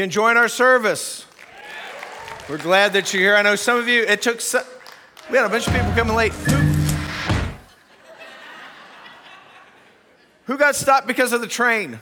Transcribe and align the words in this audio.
You 0.00 0.04
enjoying 0.04 0.38
our 0.38 0.48
service? 0.48 1.26
We're 2.48 2.56
glad 2.56 2.94
that 2.94 3.12
you're 3.12 3.22
here. 3.22 3.36
I 3.36 3.42
know 3.42 3.54
some 3.54 3.76
of 3.76 3.86
you, 3.86 4.02
it 4.04 4.22
took, 4.22 4.40
so, 4.40 4.62
we 5.30 5.36
had 5.36 5.44
a 5.44 5.50
bunch 5.50 5.66
of 5.66 5.74
people 5.74 5.92
coming 5.92 6.16
late. 6.16 6.32
Who, 10.46 10.56
got 10.56 10.74
stopped 10.74 11.06
because 11.06 11.34
of 11.34 11.42
the 11.42 11.46
train? 11.46 12.00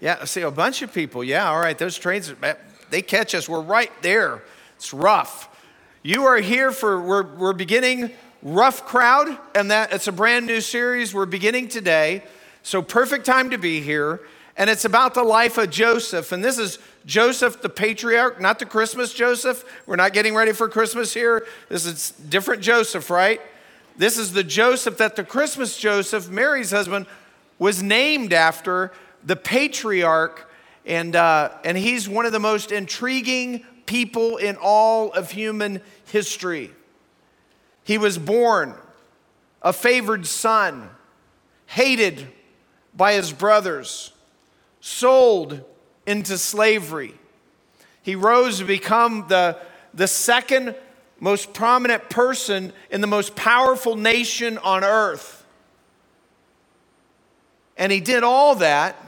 Yeah, 0.00 0.16
I 0.22 0.24
see 0.24 0.40
a 0.40 0.50
bunch 0.50 0.80
of 0.80 0.94
people. 0.94 1.22
Yeah, 1.22 1.50
all 1.50 1.60
right, 1.60 1.76
those 1.76 1.98
trains, 1.98 2.32
eh, 2.42 2.54
they 2.88 3.02
catch 3.02 3.34
us. 3.34 3.50
We're 3.50 3.60
right 3.60 3.92
there. 4.00 4.42
It's 4.76 4.94
rough. 4.94 5.54
You 6.02 6.24
are 6.24 6.38
here 6.38 6.72
for, 6.72 6.98
we're, 6.98 7.34
we're 7.36 7.52
beginning 7.52 8.12
Rough 8.42 8.86
Crowd, 8.86 9.38
and 9.54 9.70
that 9.70 9.92
it's 9.92 10.08
a 10.08 10.12
brand 10.12 10.46
new 10.46 10.62
series 10.62 11.12
we're 11.12 11.26
beginning 11.26 11.68
today. 11.68 12.24
So, 12.62 12.80
perfect 12.80 13.26
time 13.26 13.50
to 13.50 13.58
be 13.58 13.82
here 13.82 14.22
and 14.56 14.70
it's 14.70 14.84
about 14.84 15.14
the 15.14 15.24
life 15.24 15.58
of 15.58 15.70
Joseph. 15.70 16.30
And 16.30 16.44
this 16.44 16.58
is 16.58 16.78
Joseph 17.06 17.60
the 17.60 17.68
patriarch, 17.68 18.40
not 18.40 18.58
the 18.58 18.66
Christmas 18.66 19.12
Joseph. 19.12 19.64
We're 19.86 19.96
not 19.96 20.12
getting 20.12 20.34
ready 20.34 20.52
for 20.52 20.68
Christmas 20.68 21.12
here. 21.12 21.46
This 21.68 21.86
is 21.86 22.10
different 22.28 22.62
Joseph, 22.62 23.10
right? 23.10 23.40
This 23.96 24.16
is 24.16 24.32
the 24.32 24.44
Joseph 24.44 24.98
that 24.98 25.16
the 25.16 25.24
Christmas 25.24 25.76
Joseph, 25.76 26.28
Mary's 26.30 26.70
husband, 26.70 27.06
was 27.58 27.82
named 27.82 28.32
after, 28.32 28.92
the 29.24 29.36
patriarch. 29.36 30.50
And, 30.86 31.16
uh, 31.16 31.50
and 31.64 31.76
he's 31.76 32.08
one 32.08 32.26
of 32.26 32.32
the 32.32 32.40
most 32.40 32.70
intriguing 32.70 33.64
people 33.86 34.36
in 34.36 34.56
all 34.56 35.12
of 35.12 35.32
human 35.32 35.80
history. 36.06 36.70
He 37.82 37.98
was 37.98 38.18
born 38.18 38.74
a 39.62 39.72
favored 39.72 40.26
son, 40.26 40.90
hated 41.66 42.28
by 42.94 43.14
his 43.14 43.32
brothers 43.32 44.13
sold 44.86 45.64
into 46.06 46.36
slavery. 46.36 47.14
He 48.02 48.16
rose 48.16 48.58
to 48.58 48.66
become 48.66 49.24
the, 49.28 49.56
the 49.94 50.06
second 50.06 50.74
most 51.18 51.54
prominent 51.54 52.10
person 52.10 52.70
in 52.90 53.00
the 53.00 53.06
most 53.06 53.34
powerful 53.34 53.96
nation 53.96 54.58
on 54.58 54.84
earth. 54.84 55.46
And 57.78 57.90
he 57.90 58.00
did 58.00 58.24
all 58.24 58.56
that 58.56 59.02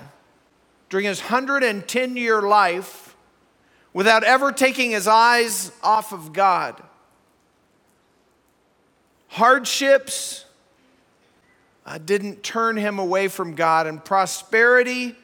during 0.88 1.04
his 1.04 1.20
110 1.20 2.16
year 2.16 2.40
life 2.40 3.14
without 3.92 4.24
ever 4.24 4.52
taking 4.52 4.92
his 4.92 5.06
eyes 5.06 5.72
off 5.82 6.14
of 6.14 6.32
God. 6.32 6.82
Hardships 9.28 10.46
uh, 11.84 11.98
didn't 11.98 12.42
turn 12.42 12.78
him 12.78 12.98
away 12.98 13.28
from 13.28 13.54
God, 13.54 13.86
and 13.86 14.02
prosperity 14.02 15.14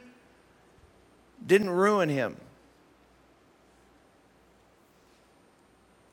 didn't 1.47 1.71
ruin 1.71 2.09
him. 2.09 2.37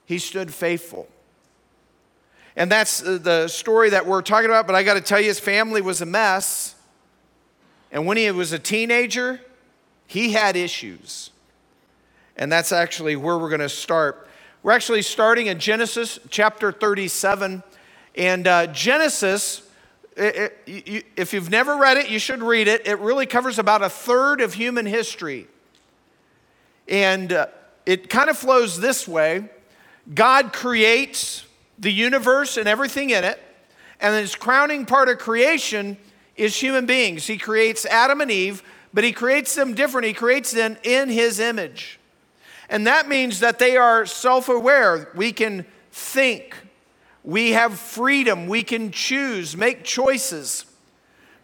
He 0.05 0.17
stood 0.17 0.53
faithful. 0.53 1.08
And 2.55 2.71
that's 2.71 2.99
the 2.99 3.47
story 3.47 3.91
that 3.91 4.05
we're 4.05 4.21
talking 4.21 4.49
about, 4.49 4.65
but 4.65 4.76
I 4.76 4.83
got 4.83 4.95
to 4.95 5.02
tell 5.02 5.20
you, 5.20 5.27
his 5.27 5.39
family 5.39 5.81
was 5.81 6.02
a 6.02 6.05
mess. 6.05 6.76
And 7.92 8.05
when 8.05 8.17
he 8.17 8.30
was 8.31 8.52
a 8.52 8.59
teenager, 8.59 9.39
he 10.08 10.33
had 10.33 10.55
issues. 10.55 11.30
And 12.36 12.52
that's 12.52 12.71
actually 12.71 13.15
where 13.15 13.37
we're 13.37 13.49
going 13.49 13.61
to 13.61 13.70
start. 13.70 14.27
We're 14.64 14.71
actually 14.71 15.04
starting 15.04 15.48
in 15.48 15.59
Genesis 15.59 16.20
chapter 16.30 16.71
37. 16.71 17.64
And 18.15 18.48
uh, 18.48 18.67
Genesis 18.67 19.68
if 20.19 21.33
you've 21.33 21.49
never 21.49 21.77
read 21.77 21.97
it, 21.97 22.09
you 22.09 22.19
should 22.19 22.43
read 22.43 22.67
it. 22.67 22.85
It 22.85 22.99
really 22.99 23.25
covers 23.25 23.57
about 23.57 23.81
a 23.81 23.89
third 23.89 24.41
of 24.41 24.53
human 24.53 24.85
history. 24.85 25.47
And 26.87 27.31
uh, 27.31 27.47
it 27.85 28.09
kind 28.09 28.30
of 28.30 28.37
flows 28.37 28.80
this 28.80 29.07
way 29.07 29.49
God 30.13 30.53
creates 30.53 31.45
the 31.77 31.91
universe 31.91 32.57
and 32.57 32.67
everything 32.67 33.11
in 33.11 33.23
it. 33.23 33.39
And 34.02 34.15
his 34.15 34.35
crowning 34.35 34.85
part 34.85 35.09
of 35.09 35.19
creation 35.19 35.97
is 36.36 36.55
human 36.55 36.86
beings. 36.86 37.27
He 37.27 37.37
creates 37.37 37.86
Adam 37.86 38.21
and 38.21 38.31
Eve, 38.31 38.63
but 38.93 39.03
he 39.03 39.11
creates 39.11 39.55
them 39.55 39.73
different. 39.73 40.07
He 40.07 40.13
creates 40.13 40.51
them 40.51 40.77
in 40.83 41.09
his 41.09 41.39
image. 41.39 41.99
And 42.69 42.87
that 42.87 43.09
means 43.09 43.39
that 43.39 43.59
they 43.59 43.77
are 43.77 44.05
self 44.05 44.47
aware. 44.49 45.09
We 45.15 45.31
can 45.31 45.65
think, 45.91 46.55
we 47.23 47.52
have 47.52 47.77
freedom. 47.77 48.47
We 48.47 48.63
can 48.63 48.91
choose, 48.91 49.55
make 49.57 49.83
choices. 49.83 50.65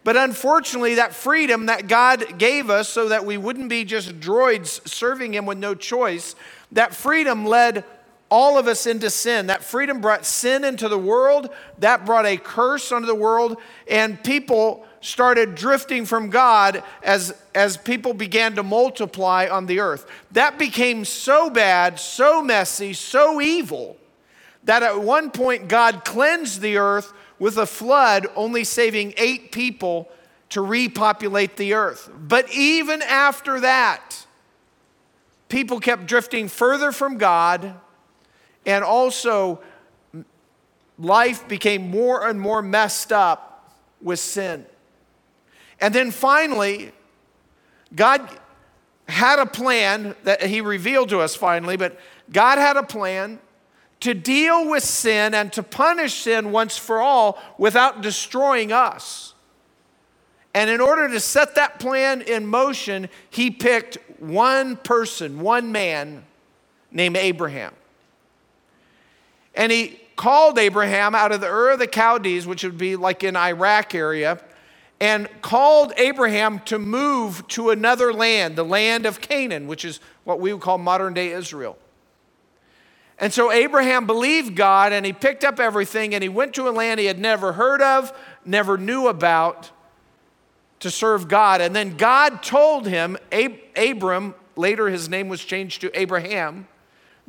But 0.04 0.16
unfortunately, 0.16 0.94
that 0.94 1.14
freedom 1.14 1.66
that 1.66 1.88
God 1.88 2.38
gave 2.38 2.70
us 2.70 2.88
so 2.88 3.08
that 3.08 3.26
we 3.26 3.36
wouldn't 3.36 3.68
be 3.68 3.84
just 3.84 4.20
droids 4.20 4.86
serving 4.88 5.34
Him 5.34 5.46
with 5.46 5.58
no 5.58 5.74
choice, 5.74 6.36
that 6.72 6.94
freedom 6.94 7.44
led 7.44 7.84
all 8.30 8.58
of 8.58 8.66
us 8.66 8.86
into 8.86 9.10
sin. 9.10 9.48
That 9.48 9.64
freedom 9.64 10.00
brought 10.00 10.24
sin 10.24 10.64
into 10.64 10.88
the 10.88 10.98
world, 10.98 11.50
that 11.78 12.04
brought 12.06 12.26
a 12.26 12.36
curse 12.36 12.92
onto 12.92 13.06
the 13.06 13.14
world, 13.14 13.58
and 13.88 14.22
people 14.22 14.86
started 15.00 15.54
drifting 15.54 16.04
from 16.04 16.30
God 16.30 16.82
as, 17.02 17.34
as 17.54 17.76
people 17.76 18.14
began 18.14 18.56
to 18.56 18.62
multiply 18.62 19.46
on 19.50 19.66
the 19.66 19.80
earth. 19.80 20.06
That 20.32 20.58
became 20.58 21.04
so 21.04 21.50
bad, 21.50 22.00
so 22.00 22.42
messy, 22.42 22.92
so 22.92 23.40
evil 23.40 23.96
that 24.66 24.82
at 24.82 25.00
one 25.00 25.30
point 25.30 25.68
God 25.68 26.04
cleansed 26.04 26.60
the 26.60 26.76
earth 26.76 27.12
with 27.38 27.56
a 27.56 27.66
flood, 27.66 28.26
only 28.36 28.64
saving 28.64 29.14
eight 29.16 29.52
people 29.52 30.10
to 30.50 30.60
repopulate 30.60 31.56
the 31.56 31.74
earth. 31.74 32.10
But 32.16 32.52
even 32.52 33.02
after 33.02 33.60
that, 33.60 34.26
people 35.48 35.80
kept 35.80 36.06
drifting 36.06 36.48
further 36.48 36.92
from 36.92 37.16
God, 37.16 37.74
and 38.64 38.84
also 38.84 39.60
life 40.98 41.46
became 41.46 41.90
more 41.90 42.26
and 42.26 42.40
more 42.40 42.62
messed 42.62 43.12
up 43.12 43.72
with 44.00 44.18
sin. 44.18 44.66
And 45.80 45.94
then 45.94 46.10
finally, 46.10 46.92
God 47.94 48.28
had 49.08 49.38
a 49.38 49.46
plan 49.46 50.16
that 50.24 50.42
He 50.42 50.60
revealed 50.60 51.10
to 51.10 51.20
us 51.20 51.36
finally, 51.36 51.76
but 51.76 51.98
God 52.32 52.58
had 52.58 52.76
a 52.76 52.82
plan 52.82 53.38
to 54.00 54.14
deal 54.14 54.68
with 54.68 54.82
sin 54.82 55.34
and 55.34 55.52
to 55.54 55.62
punish 55.62 56.14
sin 56.14 56.52
once 56.52 56.76
for 56.76 57.00
all 57.00 57.38
without 57.58 58.02
destroying 58.02 58.72
us. 58.72 59.34
And 60.54 60.70
in 60.70 60.80
order 60.80 61.08
to 61.08 61.20
set 61.20 61.54
that 61.56 61.78
plan 61.78 62.22
in 62.22 62.46
motion, 62.46 63.08
he 63.28 63.50
picked 63.50 63.98
one 64.18 64.76
person, 64.76 65.40
one 65.40 65.70
man 65.70 66.24
named 66.90 67.16
Abraham. 67.16 67.74
And 69.54 69.70
he 69.70 70.00
called 70.16 70.58
Abraham 70.58 71.14
out 71.14 71.32
of 71.32 71.40
the 71.40 71.48
Ur 71.48 71.72
of 71.72 71.78
the 71.78 71.86
Chaldees, 71.86 72.46
which 72.46 72.64
would 72.64 72.78
be 72.78 72.96
like 72.96 73.22
in 73.22 73.36
Iraq 73.36 73.94
area, 73.94 74.40
and 74.98 75.28
called 75.42 75.92
Abraham 75.98 76.60
to 76.60 76.78
move 76.78 77.46
to 77.48 77.70
another 77.70 78.12
land, 78.12 78.56
the 78.56 78.64
land 78.64 79.04
of 79.04 79.20
Canaan, 79.20 79.66
which 79.66 79.84
is 79.84 80.00
what 80.24 80.40
we 80.40 80.52
would 80.52 80.62
call 80.62 80.78
modern 80.78 81.12
day 81.12 81.32
Israel. 81.32 81.76
And 83.18 83.32
so 83.32 83.50
Abraham 83.50 84.06
believed 84.06 84.54
God 84.54 84.92
and 84.92 85.06
he 85.06 85.12
picked 85.12 85.44
up 85.44 85.58
everything 85.58 86.14
and 86.14 86.22
he 86.22 86.28
went 86.28 86.54
to 86.54 86.68
a 86.68 86.70
land 86.70 87.00
he 87.00 87.06
had 87.06 87.18
never 87.18 87.52
heard 87.52 87.80
of, 87.80 88.12
never 88.44 88.76
knew 88.76 89.08
about 89.08 89.70
to 90.80 90.90
serve 90.90 91.26
God. 91.26 91.60
And 91.60 91.74
then 91.74 91.96
God 91.96 92.42
told 92.42 92.86
him, 92.86 93.16
Ab- 93.32 93.58
Abram, 93.74 94.34
later 94.54 94.88
his 94.88 95.08
name 95.08 95.28
was 95.28 95.44
changed 95.44 95.80
to 95.80 95.98
Abraham, 95.98 96.68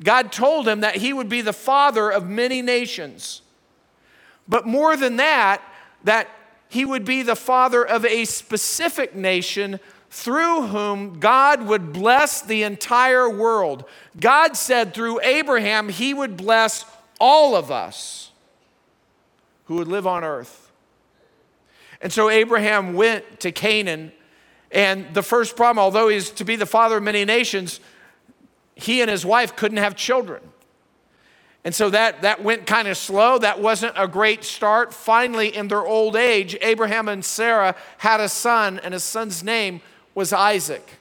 God 0.04 0.32
told 0.32 0.68
him 0.68 0.82
that 0.82 0.98
he 0.98 1.14
would 1.14 1.30
be 1.30 1.42
the 1.42 1.54
father 1.54 2.10
of 2.12 2.28
many 2.28 2.62
nations. 2.62 3.42
But 4.48 4.66
more 4.68 4.96
than 4.96 5.16
that, 5.18 5.62
that 6.04 6.30
he 6.70 6.86
would 6.86 7.06
be 7.06 7.24
the 7.24 7.36
father 7.36 7.86
of 7.86 8.06
a 8.06 8.26
specific 8.26 9.16
nation 9.16 9.80
through 10.18 10.64
whom 10.64 11.20
God 11.20 11.62
would 11.68 11.94
bless 11.94 12.42
the 12.42 12.64
entire 12.64 13.30
world. 13.30 13.86
God 14.20 14.58
said 14.58 14.96
through 14.96 15.22
Abraham, 15.22 15.90
he 15.90 16.12
would 16.12 16.36
bless 16.36 16.86
all 17.20 17.56
of 17.56 17.70
us 17.70 18.32
who 19.66 19.76
would 19.76 19.88
live 19.88 20.08
on 20.08 20.24
earth. 20.24 20.72
And 22.02 22.12
so 22.12 22.32
Abraham 22.32 22.96
went 22.96 23.42
to 23.42 23.52
Canaan, 23.52 24.12
and 24.72 25.14
the 25.14 25.22
first 25.22 25.56
problem, 25.56 25.78
although 25.78 26.08
he's 26.08 26.32
to 26.32 26.44
be 26.44 26.56
the 26.56 26.66
father 26.66 26.98
of 26.98 27.04
many 27.04 27.24
nations, 27.24 27.80
he 28.74 29.02
and 29.02 29.12
his 29.12 29.24
wife 29.24 29.56
couldn't 29.56 29.78
have 29.78 29.96
children. 29.96 30.42
And 31.64 31.76
so 31.76 31.92
that, 31.92 32.24
that 32.24 32.44
went 32.44 32.66
kind 32.66 32.88
of 32.88 32.98
slow. 32.98 33.38
That 33.38 33.62
wasn't 33.62 33.94
a 33.96 34.08
great 34.08 34.44
start. 34.44 34.96
Finally, 34.96 35.56
in 35.56 35.68
their 35.68 35.86
old 35.86 36.16
age, 36.16 36.58
Abraham 36.62 37.08
and 37.08 37.24
Sarah 37.24 37.76
had 38.00 38.20
a 38.20 38.30
son, 38.30 38.80
and 38.80 38.96
his 38.96 39.04
son's 39.04 39.44
name 39.44 39.80
was 40.18 40.34
Isaac. 40.34 40.94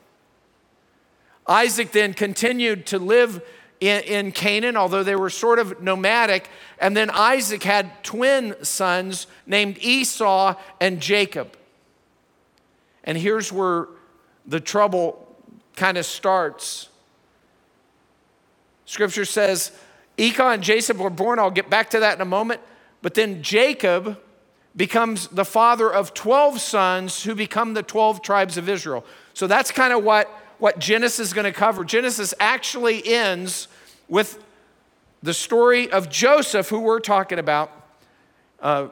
Isaac 1.47 1.91
then 1.91 2.13
continued 2.13 2.85
to 2.89 2.99
live 2.99 3.43
in, 3.81 4.03
in, 4.03 4.31
Canaan, 4.31 4.77
although 4.77 5.03
they 5.03 5.17
were 5.17 5.31
sort 5.31 5.59
of 5.59 5.83
nomadic. 5.83 6.51
And 6.79 6.95
then 6.95 7.09
Isaac 7.09 7.63
had 7.63 8.05
twin 8.05 8.55
sons 8.63 9.27
named 9.47 9.79
Esau 9.81 10.55
and 10.83 11.01
Jacob. 11.01 11.57
And 13.05 13.17
here's 13.17 13.51
where 13.51 13.89
the 14.45 14.61
trouble 14.61 15.35
kind 15.77 15.97
of 15.97 16.05
starts. 16.05 16.91
Scripture 18.85 19.25
says 19.25 19.73
Ekah 20.19 20.53
and 20.53 20.63
Jacob 20.63 20.99
were 20.99 21.09
born. 21.09 21.39
I'll 21.39 21.51
get 21.51 21.71
back 21.71 21.89
to 21.91 22.01
that 22.01 22.17
in 22.17 22.21
a 22.21 22.27
moment. 22.27 22.61
But 23.01 23.15
then 23.15 23.43
Jacob 23.43 24.21
becomes 24.77 25.29
the 25.29 25.45
father 25.45 25.91
of 25.91 26.13
12 26.13 26.61
sons 26.61 27.25
who 27.25 27.35
become 27.35 27.75
the 27.75 27.83
12 27.83 28.23
tribes 28.23 28.59
of 28.59 28.69
Israel. 28.69 29.05
So 29.33 29.47
that's 29.47 29.71
kind 29.71 29.93
of 29.93 30.05
what, 30.05 30.29
what 30.59 30.79
Genesis 30.79 31.29
is 31.29 31.33
going 31.33 31.45
to 31.45 31.53
cover. 31.53 31.85
Genesis 31.85 32.35
actually 32.39 33.07
ends 33.07 33.69
with 34.09 34.43
the 35.23 35.33
story 35.33 35.91
of 35.91 36.11
Joseph, 36.11 36.69
who 36.69 36.81
we're 36.81 37.01
talking 37.01 37.39
about 37.39 37.71
uh, 38.61 38.89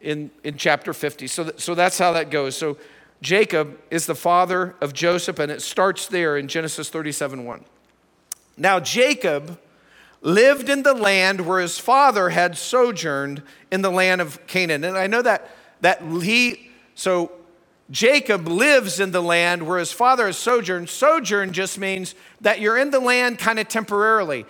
in, 0.00 0.30
in 0.44 0.56
chapter 0.56 0.92
50. 0.92 1.26
So, 1.28 1.44
th- 1.44 1.60
so 1.60 1.74
that's 1.74 1.98
how 1.98 2.12
that 2.12 2.30
goes. 2.30 2.54
So 2.54 2.76
Jacob 3.22 3.78
is 3.90 4.04
the 4.04 4.14
father 4.14 4.74
of 4.80 4.92
Joseph, 4.92 5.38
and 5.38 5.50
it 5.50 5.62
starts 5.62 6.06
there 6.06 6.36
in 6.36 6.48
Genesis 6.48 6.90
37 6.90 7.44
1. 7.44 7.64
Now, 8.58 8.80
Jacob 8.80 9.58
lived 10.22 10.68
in 10.68 10.84
the 10.84 10.94
land 10.94 11.46
where 11.46 11.60
his 11.60 11.78
father 11.78 12.30
had 12.30 12.56
sojourned 12.56 13.42
in 13.70 13.82
the 13.82 13.90
land 13.90 14.20
of 14.20 14.44
Canaan. 14.46 14.84
And 14.84 14.96
I 14.96 15.06
know 15.06 15.22
that, 15.22 15.50
that 15.80 16.00
he, 16.00 16.70
so 16.94 17.32
Jacob 17.90 18.48
lives 18.48 19.00
in 19.00 19.10
the 19.10 19.20
land 19.20 19.66
where 19.66 19.78
his 19.78 19.92
father 19.92 20.26
has 20.26 20.38
sojourned. 20.38 20.88
Sojourn 20.88 21.52
just 21.52 21.76
means 21.78 22.14
that 22.40 22.60
you're 22.60 22.78
in 22.78 22.90
the 22.90 23.00
land 23.00 23.38
kind 23.38 23.58
of 23.58 23.68
temporarily. 23.68 24.46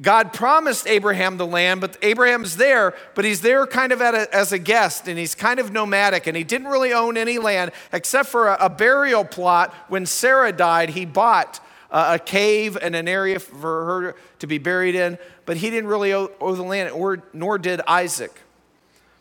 God 0.00 0.32
promised 0.32 0.86
Abraham 0.86 1.36
the 1.36 1.46
land, 1.46 1.80
but 1.80 1.96
Abraham's 2.02 2.56
there, 2.56 2.94
but 3.14 3.24
he's 3.24 3.40
there 3.40 3.66
kind 3.66 3.92
of 3.92 4.00
a, 4.00 4.34
as 4.34 4.52
a 4.52 4.58
guest, 4.58 5.08
and 5.08 5.18
he's 5.18 5.34
kind 5.34 5.60
of 5.60 5.72
nomadic, 5.72 6.26
and 6.26 6.36
he 6.36 6.44
didn't 6.44 6.66
really 6.66 6.92
own 6.92 7.16
any 7.16 7.38
land 7.38 7.70
except 7.92 8.28
for 8.28 8.48
a, 8.48 8.66
a 8.66 8.68
burial 8.68 9.24
plot. 9.24 9.72
When 9.88 10.04
Sarah 10.04 10.52
died, 10.52 10.90
he 10.90 11.04
bought 11.04 11.60
a 11.94 12.18
cave 12.18 12.76
and 12.80 12.96
an 12.96 13.06
area 13.06 13.38
for 13.38 13.84
her 13.84 14.16
to 14.40 14.46
be 14.46 14.58
buried 14.58 14.96
in, 14.96 15.16
but 15.46 15.56
he 15.58 15.70
didn't 15.70 15.88
really 15.88 16.12
owe 16.12 16.54
the 16.54 16.62
land, 16.62 16.90
or, 16.90 17.22
nor 17.32 17.56
did 17.56 17.80
Isaac. 17.86 18.40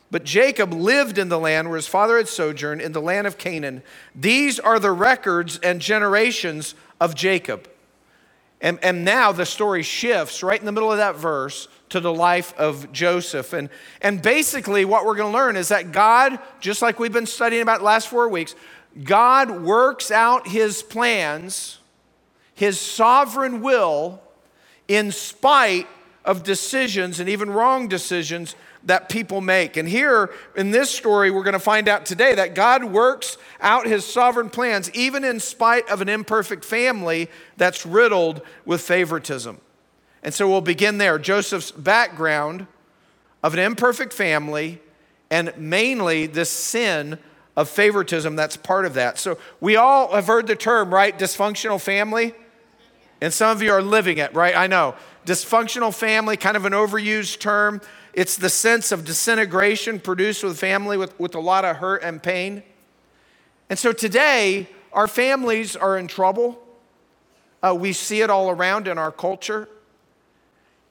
But 0.09 0.23
Jacob 0.23 0.73
lived 0.73 1.17
in 1.17 1.29
the 1.29 1.39
land 1.39 1.69
where 1.69 1.75
his 1.75 1.87
father 1.87 2.17
had 2.17 2.27
sojourned, 2.27 2.81
in 2.81 2.91
the 2.91 3.01
land 3.01 3.27
of 3.27 3.37
Canaan. 3.37 3.83
These 4.15 4.59
are 4.59 4.79
the 4.79 4.91
records 4.91 5.59
and 5.59 5.79
generations 5.79 6.75
of 6.99 7.15
Jacob. 7.15 7.69
And, 8.59 8.79
and 8.81 9.03
now 9.03 9.31
the 9.31 9.45
story 9.45 9.83
shifts 9.83 10.41
right 10.41 10.59
in 10.59 10.65
the 10.65 10.71
middle 10.71 10.91
of 10.91 10.97
that 10.97 11.15
verse 11.15 11.67
to 11.89 11.99
the 11.99 12.13
life 12.13 12.53
of 12.57 12.91
Joseph. 12.91 13.53
And, 13.53 13.69
and 14.01 14.21
basically, 14.21 14.85
what 14.85 15.05
we're 15.05 15.15
going 15.15 15.31
to 15.31 15.37
learn 15.37 15.57
is 15.57 15.67
that 15.67 15.91
God, 15.91 16.39
just 16.59 16.81
like 16.81 16.97
we've 16.97 17.13
been 17.13 17.25
studying 17.27 17.61
about 17.61 17.79
the 17.79 17.85
last 17.85 18.07
four 18.07 18.29
weeks, 18.29 18.55
God 19.03 19.61
works 19.61 20.11
out 20.11 20.47
his 20.47 20.81
plans 20.81 21.79
his 22.53 22.79
sovereign 22.79 23.61
will 23.61 24.21
in 24.87 25.11
spite 25.11 25.87
of 26.25 26.43
decisions 26.43 27.19
and 27.19 27.27
even 27.27 27.49
wrong 27.49 27.87
decisions 27.87 28.55
that 28.85 29.09
people 29.09 29.41
make. 29.41 29.77
And 29.77 29.87
here 29.87 30.29
in 30.55 30.71
this 30.71 30.89
story, 30.89 31.31
we're 31.31 31.43
going 31.43 31.53
to 31.53 31.59
find 31.59 31.87
out 31.87 32.05
today 32.05 32.35
that 32.35 32.53
God 32.53 32.83
works 32.83 33.37
out 33.61 33.85
his 33.85 34.05
sovereign 34.05 34.49
plans 34.49 34.91
even 34.93 35.23
in 35.23 35.39
spite 35.39 35.87
of 35.89 36.01
an 36.01 36.09
imperfect 36.09 36.65
family 36.65 37.29
that's 37.57 37.85
riddled 37.85 38.41
with 38.65 38.81
favoritism. 38.81 39.59
And 40.21 40.33
so 40.33 40.49
we'll 40.49 40.61
begin 40.61 40.97
there. 40.97 41.17
Joseph's 41.17 41.71
background 41.71 42.67
of 43.41 43.53
an 43.53 43.59
imperfect 43.59 44.13
family 44.13 44.81
and 45.29 45.53
mainly 45.57 46.27
this 46.27 46.49
sin 46.49 47.19
of 47.55 47.69
favoritism 47.69 48.35
that's 48.35 48.57
part 48.57 48.85
of 48.85 48.93
that. 48.95 49.17
So 49.17 49.37
we 49.59 49.75
all 49.75 50.13
have 50.13 50.27
heard 50.27 50.47
the 50.47 50.55
term, 50.55 50.93
right? 50.93 51.17
Dysfunctional 51.17 51.79
family. 51.79 52.33
And 53.23 53.31
some 53.31 53.55
of 53.55 53.61
you 53.61 53.71
are 53.71 53.81
living 53.81 54.17
it, 54.17 54.33
right? 54.33 54.53
I 54.53 54.67
know. 54.67 54.95
Dysfunctional 55.25 55.95
family, 55.95 56.35
kind 56.35 56.57
of 56.57 56.65
an 56.65 56.73
overused 56.73 57.39
term. 57.39 57.79
It's 58.11 58.35
the 58.35 58.49
sense 58.49 58.91
of 58.91 59.05
disintegration 59.05 60.01
produced 60.01 60.43
with 60.43 60.59
family 60.59 60.97
with, 60.97 61.17
with 61.17 61.33
a 61.33 61.39
lot 61.39 61.63
of 61.63 61.77
hurt 61.77 62.03
and 62.03 62.21
pain. 62.21 62.63
And 63.69 63.79
so 63.79 63.93
today, 63.93 64.67
our 64.91 65.07
families 65.07 65.77
are 65.77 65.97
in 65.97 66.09
trouble. 66.09 66.61
Uh, 67.65 67.73
we 67.79 67.93
see 67.93 68.19
it 68.19 68.29
all 68.29 68.49
around 68.49 68.89
in 68.89 68.97
our 68.97 69.09
culture. 69.09 69.69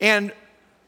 And 0.00 0.32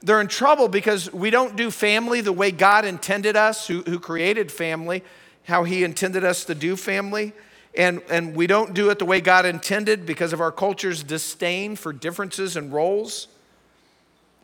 they're 0.00 0.22
in 0.22 0.28
trouble 0.28 0.68
because 0.68 1.12
we 1.12 1.28
don't 1.28 1.56
do 1.56 1.70
family 1.70 2.22
the 2.22 2.32
way 2.32 2.52
God 2.52 2.86
intended 2.86 3.36
us, 3.36 3.66
who, 3.66 3.82
who 3.82 4.00
created 4.00 4.50
family, 4.50 5.04
how 5.42 5.64
He 5.64 5.84
intended 5.84 6.24
us 6.24 6.46
to 6.46 6.54
do 6.54 6.74
family 6.74 7.34
and, 7.76 8.02
and 8.08 8.36
we 8.36 8.46
don't 8.46 8.72
do 8.72 8.90
it 8.90 8.98
the 8.98 9.04
way 9.04 9.20
God 9.20 9.46
intended 9.46 10.06
because 10.06 10.32
of 10.32 10.40
our 10.40 10.52
culture's 10.52 11.02
disdain 11.02 11.74
for 11.76 11.92
differences 11.92 12.56
and 12.56 12.72
roles, 12.72 13.28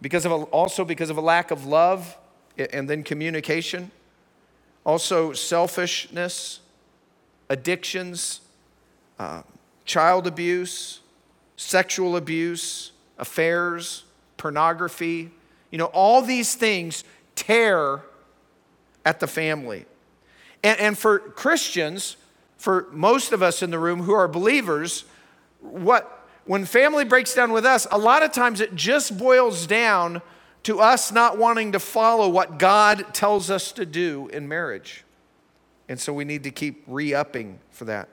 because 0.03 0.25
of 0.25 0.33
a, 0.33 0.37
also 0.47 0.85
because 0.85 1.11
of 1.11 1.17
a 1.17 1.21
lack 1.21 1.51
of 1.51 1.67
love 1.67 2.17
and 2.73 2.91
then 2.91 3.03
communication, 3.05 3.91
also 4.85 5.33
selfishness, 5.33 6.61
addictions, 7.49 8.41
uh, 9.19 9.43
child 9.85 10.27
abuse, 10.27 11.01
sexual 11.57 12.17
abuse, 12.17 12.93
affairs, 13.19 14.05
pornography. 14.37 15.31
You 15.71 15.79
know, 15.79 15.87
all 15.87 16.23
these 16.23 16.55
things 16.55 17.05
tear 17.37 18.03
at 19.05 19.21
the 19.21 19.27
family. 19.27 19.87
And, 20.65 20.81
and 20.81 20.99
for 20.99 21.19
Christians, 21.19 22.17
for 22.61 22.89
most 22.93 23.33
of 23.33 23.43
us 23.43 23.63
in 23.63 23.71
the 23.71 23.79
room 23.79 24.03
who 24.03 24.13
are 24.13 24.29
believers, 24.29 25.07
what 25.61 26.29
when 26.45 26.67
family 26.67 27.07
breaks 27.07 27.35
down 27.35 27.53
with 27.53 27.65
us, 27.65 27.87
a 27.91 27.97
lot 27.97 28.23
of 28.23 28.33
times 28.33 28.61
it 28.61 28.75
just 28.75 29.17
boils 29.17 29.67
down 29.67 30.21
to 30.65 30.79
us 30.79 31.11
not 31.11 31.39
wanting 31.39 31.73
to 31.73 31.81
follow 31.81 32.29
what 32.29 32.59
God 32.59 33.15
tells 33.15 33.51
us 33.51 33.73
to 33.73 33.87
do 33.87 34.29
in 34.29 34.47
marriage. 34.47 35.05
And 35.89 35.99
so 35.99 36.13
we 36.13 36.27
need 36.27 36.43
to 36.43 36.51
keep 36.51 36.85
re 36.87 37.15
upping 37.15 37.61
for 37.71 37.87
that. 37.87 38.11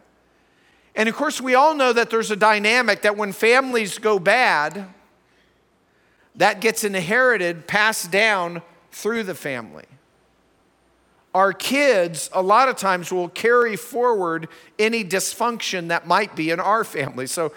And 0.96 1.10
of 1.10 1.16
course, 1.18 1.42
we 1.42 1.54
all 1.54 1.76
know 1.76 1.92
that 1.92 2.10
there's 2.10 2.32
a 2.32 2.38
dynamic 2.38 3.02
that 3.02 3.18
when 3.18 3.34
families 3.34 3.98
go 3.98 4.18
bad, 4.18 4.88
that 6.36 6.62
gets 6.62 6.86
inherited, 6.86 7.68
passed 7.68 8.12
down 8.12 8.62
through 8.94 9.24
the 9.24 9.36
family 9.36 9.88
our 11.38 11.54
kids, 11.54 12.32
a 12.34 12.42
lot 12.42 12.68
of 12.68 12.78
times, 12.78 13.12
will 13.12 13.30
carry 13.30 13.76
forward 13.76 14.48
any 14.80 15.04
dysfunction 15.04 15.90
that 15.90 16.08
might 16.08 16.36
be 16.36 16.50
in 16.50 16.60
our 16.60 16.84
family. 16.84 17.28
So, 17.28 17.54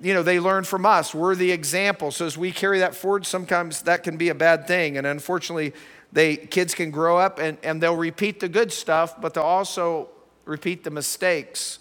you 0.00 0.14
know, 0.14 0.22
they 0.22 0.40
learn 0.40 0.64
from 0.64 0.86
us. 0.86 1.14
We're 1.14 1.34
the 1.34 1.52
example. 1.52 2.10
So 2.10 2.24
as 2.24 2.38
we 2.38 2.52
carry 2.52 2.78
that 2.78 2.94
forward, 2.94 3.26
sometimes 3.26 3.82
that 3.82 4.02
can 4.02 4.16
be 4.16 4.30
a 4.30 4.34
bad 4.34 4.66
thing. 4.66 4.96
And 4.96 5.06
unfortunately, 5.06 5.74
they 6.10 6.38
kids 6.38 6.74
can 6.74 6.90
grow 6.90 7.18
up 7.18 7.38
and, 7.38 7.58
and 7.62 7.82
they'll 7.82 7.94
repeat 7.94 8.40
the 8.40 8.48
good 8.48 8.72
stuff, 8.72 9.20
but 9.20 9.34
they'll 9.34 9.44
also 9.44 10.08
repeat 10.46 10.82
the 10.82 10.90
mistakes 10.90 11.80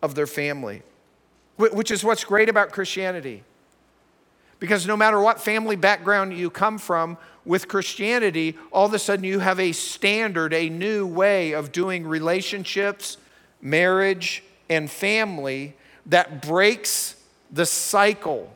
of 0.00 0.14
their 0.14 0.28
family, 0.28 0.82
which 1.56 1.90
is 1.90 2.04
what's 2.04 2.22
great 2.22 2.48
about 2.48 2.70
Christianity. 2.70 3.42
Because 4.60 4.86
no 4.86 4.96
matter 4.96 5.20
what 5.20 5.40
family 5.40 5.74
background 5.74 6.32
you 6.34 6.50
come 6.50 6.78
from, 6.78 7.18
with 7.44 7.68
Christianity, 7.68 8.56
all 8.70 8.86
of 8.86 8.94
a 8.94 8.98
sudden 8.98 9.24
you 9.24 9.38
have 9.40 9.58
a 9.58 9.72
standard, 9.72 10.52
a 10.52 10.68
new 10.68 11.06
way 11.06 11.52
of 11.52 11.72
doing 11.72 12.06
relationships, 12.06 13.16
marriage, 13.60 14.44
and 14.68 14.90
family 14.90 15.74
that 16.06 16.42
breaks 16.42 17.16
the 17.50 17.66
cycle 17.66 18.54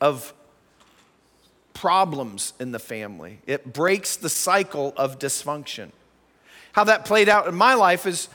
of 0.00 0.34
problems 1.72 2.52
in 2.58 2.72
the 2.72 2.78
family. 2.78 3.38
It 3.46 3.72
breaks 3.72 4.16
the 4.16 4.28
cycle 4.28 4.92
of 4.96 5.18
dysfunction. 5.18 5.90
How 6.72 6.84
that 6.84 7.04
played 7.04 7.28
out 7.28 7.46
in 7.46 7.54
my 7.54 7.74
life 7.74 8.04
is, 8.04 8.28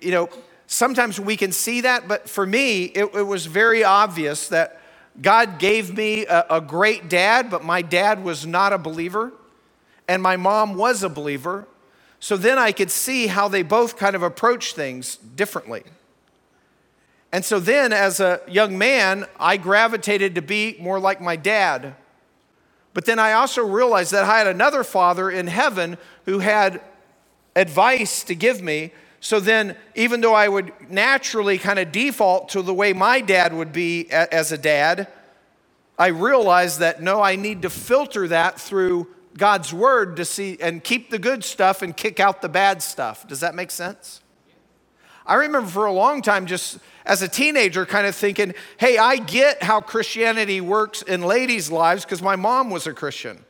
you 0.00 0.10
know, 0.10 0.28
sometimes 0.66 1.18
we 1.18 1.36
can 1.36 1.50
see 1.50 1.80
that, 1.80 2.06
but 2.06 2.28
for 2.28 2.46
me, 2.46 2.84
it, 2.84 3.06
it 3.14 3.26
was 3.26 3.46
very 3.46 3.82
obvious 3.82 4.48
that 4.48 4.80
God 5.20 5.58
gave 5.58 5.96
me 5.96 6.26
a, 6.26 6.44
a, 6.50 6.60
great 6.60 7.08
dad, 7.08 7.50
but 7.50 7.62
my 7.62 7.82
dad 7.82 8.24
was 8.24 8.46
not 8.46 8.72
a 8.72 8.78
believer, 8.78 9.32
and 10.08 10.22
my 10.22 10.36
mom 10.36 10.74
was 10.74 11.02
a 11.02 11.08
believer. 11.08 11.66
So 12.18 12.36
then 12.36 12.58
I 12.58 12.72
could 12.72 12.90
see 12.90 13.28
how 13.28 13.48
they 13.48 13.62
both 13.62 13.96
kind 13.96 14.16
of 14.16 14.22
approach 14.22 14.74
things 14.74 15.16
differently. 15.16 15.84
And 17.30 17.44
so 17.44 17.60
then, 17.60 17.92
as 17.92 18.20
a 18.20 18.40
young 18.48 18.78
man, 18.78 19.26
I 19.38 19.56
gravitated 19.56 20.34
to 20.36 20.42
be 20.42 20.76
more 20.80 20.98
like 20.98 21.20
my 21.20 21.36
dad. 21.36 21.94
But 22.92 23.06
then 23.06 23.18
I 23.18 23.32
also 23.32 23.62
realized 23.66 24.12
that 24.12 24.24
I 24.24 24.38
had 24.38 24.46
another 24.46 24.84
father 24.84 25.30
in 25.30 25.48
heaven 25.48 25.98
who 26.26 26.38
had 26.38 26.80
advice 27.56 28.22
to 28.24 28.34
give 28.34 28.62
me 28.62 28.92
so 29.24 29.40
then, 29.40 29.74
even 29.94 30.20
though 30.20 30.34
I 30.34 30.48
would 30.48 30.70
naturally 30.90 31.56
kind 31.56 31.78
of 31.78 31.90
default 31.90 32.50
to 32.50 32.60
the 32.60 32.74
way 32.74 32.92
my 32.92 33.22
dad 33.22 33.54
would 33.54 33.72
be 33.72 34.06
as 34.10 34.52
a 34.52 34.58
dad, 34.58 35.08
I 35.98 36.08
realized 36.08 36.80
that 36.80 37.02
no, 37.02 37.22
I 37.22 37.36
need 37.36 37.62
to 37.62 37.70
filter 37.70 38.28
that 38.28 38.60
through 38.60 39.06
God's 39.38 39.72
word 39.72 40.16
to 40.16 40.26
see 40.26 40.58
and 40.60 40.84
keep 40.84 41.08
the 41.08 41.18
good 41.18 41.42
stuff 41.42 41.80
and 41.80 41.96
kick 41.96 42.20
out 42.20 42.42
the 42.42 42.50
bad 42.50 42.82
stuff. 42.82 43.26
Does 43.26 43.40
that 43.40 43.54
make 43.54 43.70
sense? 43.70 44.20
I 45.24 45.36
remember 45.36 45.70
for 45.70 45.86
a 45.86 45.92
long 45.92 46.20
time, 46.20 46.44
just 46.44 46.76
as 47.06 47.22
a 47.22 47.28
teenager, 47.28 47.86
kind 47.86 48.06
of 48.06 48.14
thinking, 48.14 48.52
hey, 48.76 48.98
I 48.98 49.16
get 49.16 49.62
how 49.62 49.80
Christianity 49.80 50.60
works 50.60 51.00
in 51.00 51.22
ladies' 51.22 51.70
lives 51.70 52.04
because 52.04 52.20
my 52.20 52.36
mom 52.36 52.68
was 52.68 52.86
a 52.86 52.92
Christian. 52.92 53.42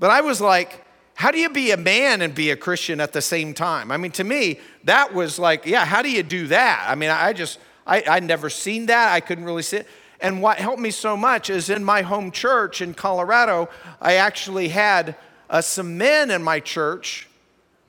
But 0.00 0.10
I 0.10 0.22
was 0.22 0.40
like, 0.40 0.84
how 1.14 1.30
do 1.30 1.38
you 1.38 1.50
be 1.50 1.70
a 1.70 1.76
man 1.76 2.22
and 2.22 2.34
be 2.34 2.50
a 2.50 2.56
Christian 2.56 3.00
at 3.00 3.12
the 3.12 3.22
same 3.22 3.54
time? 3.54 3.90
I 3.90 3.96
mean, 3.96 4.12
to 4.12 4.24
me, 4.24 4.58
that 4.84 5.14
was 5.14 5.38
like, 5.38 5.66
yeah, 5.66 5.84
how 5.84 6.02
do 6.02 6.10
you 6.10 6.22
do 6.22 6.46
that? 6.48 6.86
I 6.88 6.94
mean, 6.94 7.10
I 7.10 7.32
just, 7.32 7.58
I, 7.86 8.02
I'd 8.08 8.24
never 8.24 8.50
seen 8.50 8.86
that. 8.86 9.12
I 9.12 9.20
couldn't 9.20 9.44
really 9.44 9.62
see 9.62 9.78
it. 9.78 9.86
And 10.20 10.40
what 10.40 10.58
helped 10.58 10.80
me 10.80 10.90
so 10.90 11.16
much 11.16 11.50
is 11.50 11.68
in 11.68 11.84
my 11.84 12.02
home 12.02 12.30
church 12.30 12.80
in 12.80 12.94
Colorado, 12.94 13.68
I 14.00 14.14
actually 14.14 14.68
had 14.68 15.16
uh, 15.50 15.60
some 15.60 15.98
men 15.98 16.30
in 16.30 16.42
my 16.42 16.60
church 16.60 17.28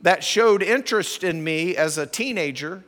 that 0.01 0.23
showed 0.23 0.61
interest 0.61 1.23
in 1.23 1.43
me 1.43 1.77
as 1.77 1.97
a 1.97 2.05
teenager. 2.05 2.83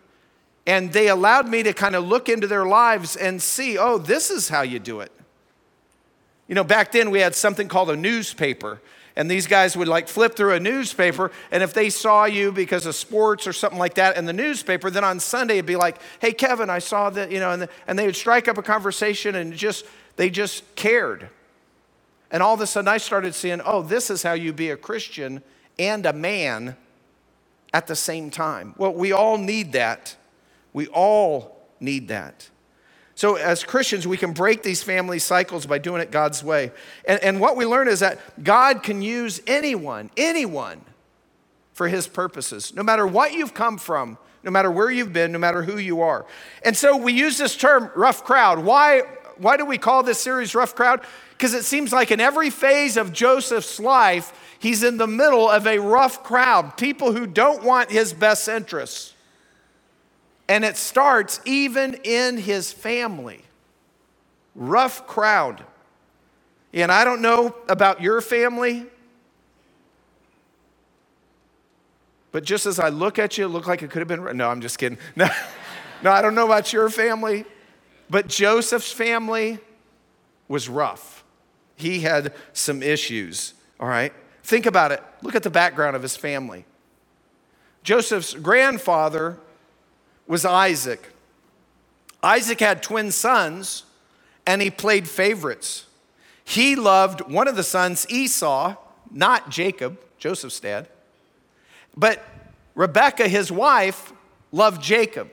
And 0.67 0.91
they 0.91 1.09
allowed 1.09 1.47
me 1.47 1.61
to 1.63 1.73
kind 1.73 1.95
of 1.95 2.05
look 2.05 2.27
into 2.27 2.47
their 2.47 2.65
lives 2.65 3.15
and 3.15 3.41
see, 3.41 3.77
oh, 3.77 3.99
this 3.99 4.31
is 4.31 4.49
how 4.49 4.63
you 4.63 4.79
do 4.79 4.99
it. 4.99 5.11
You 6.47 6.55
know, 6.55 6.63
back 6.63 6.91
then 6.91 7.11
we 7.11 7.19
had 7.19 7.35
something 7.35 7.67
called 7.67 7.89
a 7.89 7.95
newspaper 7.95 8.81
and 9.15 9.31
these 9.31 9.47
guys 9.47 9.77
would 9.77 9.87
like 9.87 10.07
flip 10.07 10.35
through 10.35 10.53
a 10.53 10.59
newspaper 10.59 11.31
and 11.51 11.63
if 11.63 11.73
they 11.73 11.89
saw 11.89 12.25
you 12.25 12.51
because 12.51 12.85
of 12.85 12.95
sports 12.95 13.47
or 13.47 13.53
something 13.53 13.79
like 13.79 13.95
that 13.95 14.17
in 14.17 14.25
the 14.25 14.33
newspaper 14.33 14.89
then 14.89 15.03
on 15.03 15.19
sunday 15.19 15.55
it'd 15.55 15.65
be 15.65 15.75
like 15.75 15.97
hey 16.19 16.33
kevin 16.33 16.69
i 16.69 16.79
saw 16.79 17.09
that 17.09 17.31
you 17.31 17.39
know 17.39 17.51
and, 17.51 17.61
the, 17.63 17.69
and 17.87 17.97
they 17.97 18.05
would 18.05 18.15
strike 18.15 18.47
up 18.47 18.57
a 18.57 18.63
conversation 18.63 19.35
and 19.35 19.53
just 19.53 19.85
they 20.15 20.29
just 20.29 20.75
cared. 20.75 21.29
And 22.31 22.41
all 22.41 22.53
of 22.53 22.61
a 22.61 22.67
sudden 22.67 22.87
i 22.87 22.97
started 22.97 23.35
seeing 23.35 23.61
oh 23.63 23.81
this 23.81 24.09
is 24.09 24.23
how 24.23 24.33
you 24.33 24.53
be 24.53 24.69
a 24.69 24.77
christian 24.77 25.41
and 25.77 26.05
a 26.05 26.13
man 26.13 26.75
at 27.73 27.87
the 27.87 27.95
same 27.95 28.29
time. 28.29 28.73
Well 28.77 28.93
we 28.93 29.11
all 29.11 29.37
need 29.37 29.73
that. 29.73 30.15
We 30.73 30.87
all 30.87 31.67
need 31.79 32.09
that 32.09 32.49
so, 33.15 33.35
as 33.35 33.63
Christians, 33.63 34.05
we 34.05 34.17
can 34.17 34.33
break 34.33 34.61
these 34.61 34.83
family 34.83 35.19
cycles 35.19 35.65
by 35.65 35.77
doing 35.77 36.01
it 36.01 36.11
God's 36.11 36.43
way. 36.43 36.71
And, 37.07 37.23
and 37.23 37.39
what 37.39 37.55
we 37.55 37.65
learn 37.65 37.87
is 37.87 38.01
that 38.01 38.19
God 38.43 38.83
can 38.83 39.01
use 39.01 39.41
anyone, 39.47 40.09
anyone, 40.17 40.81
for 41.71 41.87
his 41.87 42.07
purposes, 42.07 42.73
no 42.75 42.83
matter 42.83 43.07
what 43.07 43.33
you've 43.33 43.53
come 43.53 43.77
from, 43.77 44.17
no 44.43 44.51
matter 44.51 44.69
where 44.69 44.91
you've 44.91 45.13
been, 45.13 45.31
no 45.31 45.39
matter 45.39 45.63
who 45.63 45.77
you 45.77 46.01
are. 46.01 46.25
And 46.63 46.75
so 46.75 46.97
we 46.97 47.13
use 47.13 47.37
this 47.37 47.55
term, 47.55 47.89
rough 47.95 48.25
crowd. 48.25 48.59
Why, 48.59 49.03
why 49.37 49.55
do 49.55 49.65
we 49.65 49.77
call 49.77 50.03
this 50.03 50.19
series 50.19 50.53
rough 50.53 50.75
crowd? 50.75 51.01
Because 51.31 51.53
it 51.53 51.63
seems 51.63 51.93
like 51.93 52.11
in 52.11 52.19
every 52.19 52.49
phase 52.49 52.95
of 52.97 53.13
Joseph's 53.13 53.79
life, 53.79 54.55
he's 54.59 54.83
in 54.83 54.97
the 54.97 55.07
middle 55.07 55.49
of 55.49 55.65
a 55.65 55.79
rough 55.79 56.21
crowd, 56.21 56.75
people 56.75 57.13
who 57.13 57.25
don't 57.25 57.63
want 57.63 57.91
his 57.91 58.13
best 58.13 58.47
interests. 58.47 59.14
And 60.47 60.63
it 60.63 60.77
starts 60.77 61.39
even 61.45 61.95
in 62.03 62.37
his 62.37 62.71
family. 62.71 63.43
Rough 64.53 65.07
crowd. 65.07 65.63
And 66.73 66.91
I 66.91 67.03
don't 67.03 67.21
know 67.21 67.55
about 67.69 68.01
your 68.01 68.21
family, 68.21 68.85
but 72.31 72.43
just 72.43 72.65
as 72.65 72.79
I 72.79 72.89
look 72.89 73.17
at 73.17 73.37
you, 73.37 73.45
it 73.45 73.47
looked 73.47 73.67
like 73.67 73.81
it 73.81 73.89
could 73.89 73.99
have 73.99 74.09
been. 74.09 74.35
No, 74.35 74.49
I'm 74.49 74.59
just 74.59 74.77
kidding. 74.77 74.97
No, 75.15 75.29
no, 76.03 76.11
I 76.11 76.21
don't 76.21 76.35
know 76.35 76.45
about 76.45 76.73
your 76.73 76.89
family, 76.89 77.45
but 78.09 78.27
Joseph's 78.27 78.91
family 78.91 79.57
was 80.49 80.67
rough. 80.67 81.23
He 81.77 82.01
had 82.01 82.33
some 82.51 82.83
issues, 82.83 83.53
all 83.79 83.87
right? 83.87 84.13
Think 84.43 84.65
about 84.65 84.91
it. 84.91 85.01
Look 85.21 85.35
at 85.35 85.43
the 85.43 85.49
background 85.49 85.95
of 85.95 86.01
his 86.01 86.17
family. 86.17 86.65
Joseph's 87.83 88.33
grandfather 88.33 89.37
was 90.27 90.45
Isaac. 90.45 91.11
Isaac 92.23 92.59
had 92.59 92.81
twin 92.81 93.11
sons, 93.11 93.83
and 94.45 94.61
he 94.61 94.69
played 94.71 95.07
favorites. 95.07 95.85
He 96.43 96.75
loved 96.75 97.21
one 97.21 97.47
of 97.47 97.55
the 97.55 97.63
sons, 97.63 98.05
Esau, 98.09 98.75
not 99.11 99.49
Jacob, 99.49 99.99
Joseph's 100.17 100.59
dad. 100.59 100.87
But 101.95 102.23
Rebekah, 102.75 103.27
his 103.27 103.51
wife, 103.51 104.13
loved 104.51 104.81
Jacob. 104.81 105.31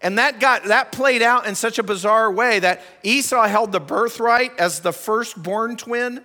And 0.00 0.18
that 0.18 0.40
got 0.40 0.64
that 0.64 0.90
played 0.90 1.22
out 1.22 1.46
in 1.46 1.54
such 1.54 1.78
a 1.78 1.82
bizarre 1.82 2.30
way 2.30 2.58
that 2.58 2.82
Esau 3.04 3.46
held 3.46 3.70
the 3.70 3.80
birthright 3.80 4.58
as 4.58 4.80
the 4.80 4.92
firstborn 4.92 5.76
twin. 5.76 6.22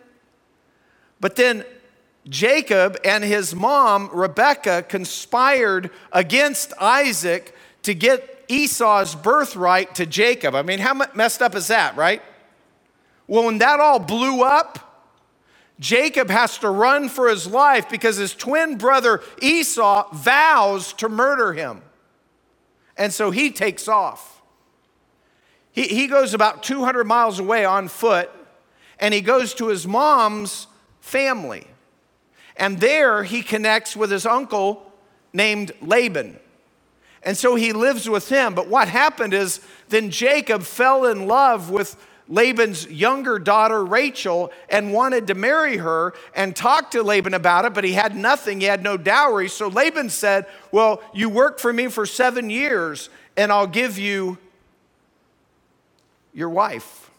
But 1.20 1.36
then 1.36 1.64
Jacob 2.30 2.98
and 3.04 3.24
his 3.24 3.56
mom, 3.56 4.10
Rebekah, 4.12 4.86
conspired 4.90 5.92
against 6.12 6.74
Isaac 6.80 7.56
to 7.84 7.94
get 7.94 8.46
Esau's 8.48 9.16
birthright 9.16 9.96
to 9.96 10.06
Jacob. 10.06 10.56
I 10.56 10.62
mean, 10.62 10.80
how 10.80 10.94
messed 11.14 11.42
up 11.42 11.56
is 11.56 11.68
that, 11.68 11.96
right? 11.96 12.22
Well, 13.28 13.46
when 13.46 13.58
that 13.60 13.80
all 13.80 14.00
blew 14.00 14.44
up, 14.44 14.88
Jacob 15.80 16.30
has 16.30 16.58
to 16.60 16.70
run 16.70 17.08
for 17.08 17.30
his 17.30 17.46
life 17.46 17.90
because 17.90 18.18
his 18.18 18.34
twin 18.34 18.78
brother 18.78 19.22
Esau 19.42 20.10
vows 20.14 20.94
to 20.94 21.10
murder 21.10 21.54
him. 21.54 21.82
And 22.98 23.14
so 23.14 23.30
he 23.32 23.52
takes 23.52 23.88
off. 23.88 24.42
He, 25.72 25.84
he 25.84 26.08
goes 26.08 26.34
about 26.34 26.64
200 26.64 27.04
miles 27.04 27.40
away 27.40 27.64
on 27.64 27.88
foot 27.90 28.32
and 29.00 29.14
he 29.14 29.22
goes 29.22 29.54
to 29.56 29.68
his 29.68 29.86
mom's 29.86 30.66
family. 31.00 31.68
And 32.58 32.80
there 32.80 33.24
he 33.24 33.42
connects 33.42 33.96
with 33.96 34.12
his 34.12 34.26
uncle 34.26 34.92
named 35.32 35.72
Laban. 35.82 36.40
And 37.24 37.38
so 37.38 37.56
he 37.56 37.74
lives 37.74 38.10
with 38.10 38.30
him. 38.30 38.56
But 38.56 38.68
what 38.68 38.88
happened 38.88 39.34
is 39.34 39.62
then 39.90 40.10
Jacob 40.10 40.64
fell 40.64 41.06
in 41.06 41.28
love 41.28 41.70
with 41.70 41.96
Laban's 42.30 42.88
younger 42.90 43.40
daughter, 43.40 43.84
Rachel, 43.86 44.52
and 44.70 44.92
wanted 44.92 45.28
to 45.28 45.34
marry 45.34 45.78
her 45.78 46.14
and 46.36 46.56
talked 46.56 46.92
to 46.92 47.04
Laban 47.04 47.34
about 47.34 47.66
it, 47.66 47.74
but 47.74 47.84
he 47.84 47.94
had 47.94 48.16
nothing. 48.16 48.60
He 48.60 48.66
had 48.68 48.84
no 48.84 48.98
dowry. 48.98 49.48
So 49.48 49.68
Laban 49.68 50.10
said, 50.10 50.46
Well, 50.72 51.02
you 51.14 51.30
work 51.30 51.60
for 51.60 51.72
me 51.72 51.88
for 51.88 52.06
seven 52.06 52.50
years, 52.50 53.10
and 53.38 53.52
I'll 53.52 53.68
give 53.68 53.98
you 53.98 54.38
your 56.34 56.50
wife, 56.50 57.10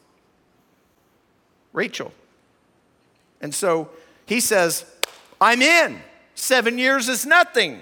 Rachel. 1.73 2.13
And 3.41 3.55
so 3.55 3.89
he 4.27 4.41
says, 4.41 4.85
I'm 5.41 5.63
in. 5.63 6.01
Seven 6.35 6.79
years 6.79 7.09
is 7.09 7.27
nothing. 7.27 7.81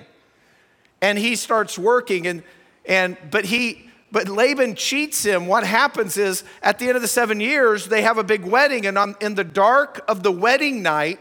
And 1.03 1.19
he 1.19 1.37
starts 1.37 1.79
working, 1.79 2.27
and, 2.27 2.43
and 2.87 3.17
but 3.31 3.45
he 3.45 3.91
but 4.13 4.29
Laban 4.29 4.77
cheats 4.77 5.25
him. 5.25 5.47
What 5.47 5.67
happens 5.67 6.17
is 6.17 6.45
at 6.63 6.79
the 6.79 6.87
end 6.87 6.97
of 6.97 7.03
the 7.03 7.09
seven 7.09 7.41
years, 7.41 7.87
they 7.87 8.03
have 8.03 8.19
a 8.19 8.25
big 8.25 8.45
wedding, 8.45 8.87
and 8.87 8.97
on, 8.97 9.17
in 9.21 9.35
the 9.35 9.45
dark 9.45 10.03
of 10.09 10.23
the 10.23 10.33
wedding 10.33 10.83
night, 10.83 11.21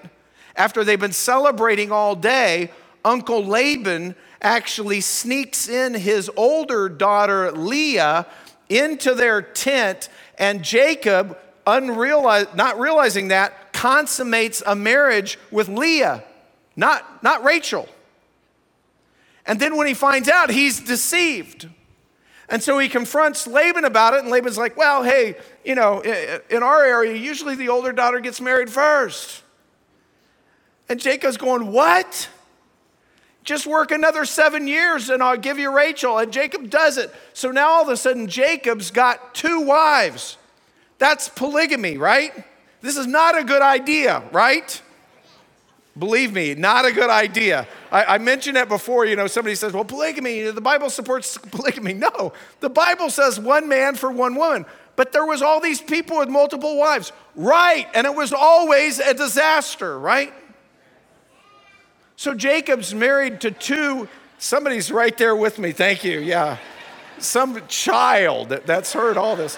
after 0.56 0.84
they've 0.84 1.00
been 1.00 1.12
celebrating 1.12 1.92
all 1.92 2.15
day, 2.15 2.72
Uncle 3.04 3.44
Laban 3.44 4.15
actually 4.42 5.01
sneaks 5.01 5.68
in 5.68 5.94
his 5.94 6.32
older 6.38 6.88
daughter 6.88 7.51
Leah 7.51 8.27
into 8.70 9.13
their 9.13 9.42
tent, 9.42 10.10
and 10.38 10.63
Jacob, 10.63 11.38
unrealized, 11.68 12.56
not 12.56 12.80
realizing 12.80 13.27
that, 13.30 13.64
consummates 13.75 14.63
a 14.65 14.74
marriage 14.74 15.38
with 15.51 15.67
Leah, 15.67 16.24
not, 16.77 17.22
not 17.22 17.44
Rachel. 17.44 17.89
And 19.46 19.60
then 19.60 19.75
when 19.75 19.86
he 19.86 19.94
finds 19.94 20.29
out, 20.29 20.50
he's 20.50 20.79
deceived. 20.79 21.67
And 22.48 22.63
so 22.63 22.79
he 22.79 22.88
confronts 22.88 23.46
Laban 23.46 23.84
about 23.84 24.13
it, 24.13 24.22
and 24.22 24.29
Laban's 24.29 24.58
like, 24.58 24.77
Well, 24.77 25.03
hey, 25.03 25.36
you 25.65 25.75
know, 25.75 26.01
in 26.01 26.63
our 26.63 26.86
area, 26.86 27.15
usually 27.15 27.55
the 27.55 27.70
older 27.70 27.91
daughter 27.91 28.20
gets 28.22 28.39
married 28.39 28.70
first. 28.70 29.44
And 30.88 30.98
Jacob's 31.00 31.38
going, 31.38 31.72
What? 31.72 32.29
Just 33.44 33.67
work 33.67 33.91
another 33.91 34.25
seven 34.25 34.67
years 34.67 35.12
and 35.12 35.22
I'll 35.22 35.38
give 35.38 35.60
you 35.60 35.72
Rachel. 35.72 36.17
And 36.17 36.34
Jacob 36.34 36.72
does 36.72 36.98
it. 36.98 37.13
So 37.34 37.51
now 37.51 37.70
all 37.70 37.84
of 37.84 37.89
a 37.89 37.98
sudden, 37.98 38.27
Jacob's 38.27 38.89
got 38.89 39.36
two 39.36 39.62
wives. 39.62 40.38
That's 40.98 41.29
polygamy, 41.29 41.98
right? 41.98 42.34
This 42.86 42.98
is 42.98 43.08
not 43.08 43.36
a 43.36 43.44
good 43.44 43.63
idea, 43.63 44.22
right? 44.32 44.80
Believe 45.98 46.32
me, 46.32 46.54
not 46.54 46.86
a 46.86 46.92
good 46.92 47.10
idea. 47.10 47.68
I, 47.92 48.04
I, 48.04 48.18
mentioned 48.20 48.58
it 48.58 48.70
before. 48.70 49.08
You 49.08 49.15
know, 49.15 49.25
somebody 49.25 49.56
says, 49.56 49.74
well, 49.74 49.84
polygamy, 49.84 50.42
the 50.51 50.62
Bible 50.62 50.92
supports 50.92 51.36
polygamy. 51.51 51.94
No, 51.94 52.32
the 52.60 52.70
Bible 52.70 53.10
says 53.10 53.39
one 53.39 53.68
man 53.68 53.96
for 53.96 54.12
one 54.12 54.36
woman. 54.36 54.68
But 54.98 55.13
there 55.13 55.25
was 55.25 55.42
all 55.42 55.60
these 55.60 55.82
people 55.82 56.20
with 56.20 56.30
multiple 56.30 56.77
wives. 56.77 57.12
Right, 57.36 57.88
and 57.96 58.06
it 58.06 58.13
was 58.13 58.32
always 58.32 59.00
a 59.00 59.15
disaster, 59.15 59.98
right? 59.98 60.32
So 62.18 62.36
Jacob's 62.36 62.94
married 62.94 63.42
to 63.42 63.51
two, 63.51 64.08
somebody's 64.38 64.92
right 64.92 65.18
there 65.18 65.36
with 65.36 65.58
me, 65.58 65.72
thank 65.72 66.04
you, 66.04 66.20
yeah. 66.20 66.60
Some 67.18 67.65
child 67.68 68.50
that's 68.50 68.94
heard 68.94 69.18
all 69.18 69.36
this. 69.36 69.58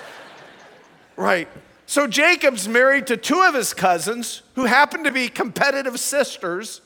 Right. 1.18 1.50
So 1.88 2.06
Jacob's 2.06 2.68
married 2.68 3.08
to 3.08 3.16
two 3.16 3.42
of 3.42 3.56
his 3.56 3.74
cousins 3.74 4.44
who 4.56 4.66
happen 4.66 5.06
to 5.06 5.12
be 5.12 5.30
competitive 5.30 5.98
sisters. 6.02 6.82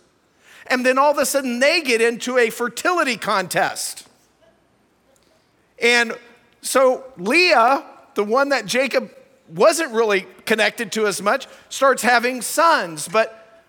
And 0.67 0.85
then 0.85 0.99
all 0.99 1.09
of 1.09 1.17
a 1.17 1.25
sudden 1.25 1.59
they 1.59 1.81
get 1.81 2.01
into 2.01 2.37
a 2.37 2.51
fertility 2.51 3.17
contest. 3.17 4.07
And 5.81 6.13
so 6.61 7.03
Leah, 7.17 7.83
the 8.13 8.23
one 8.23 8.49
that 8.49 8.67
Jacob 8.67 9.09
wasn't 9.49 9.91
really 9.91 10.27
connected 10.45 10.91
to 10.91 11.07
as 11.07 11.19
much, 11.19 11.47
starts 11.69 12.03
having 12.03 12.43
sons, 12.43 13.07
but 13.07 13.63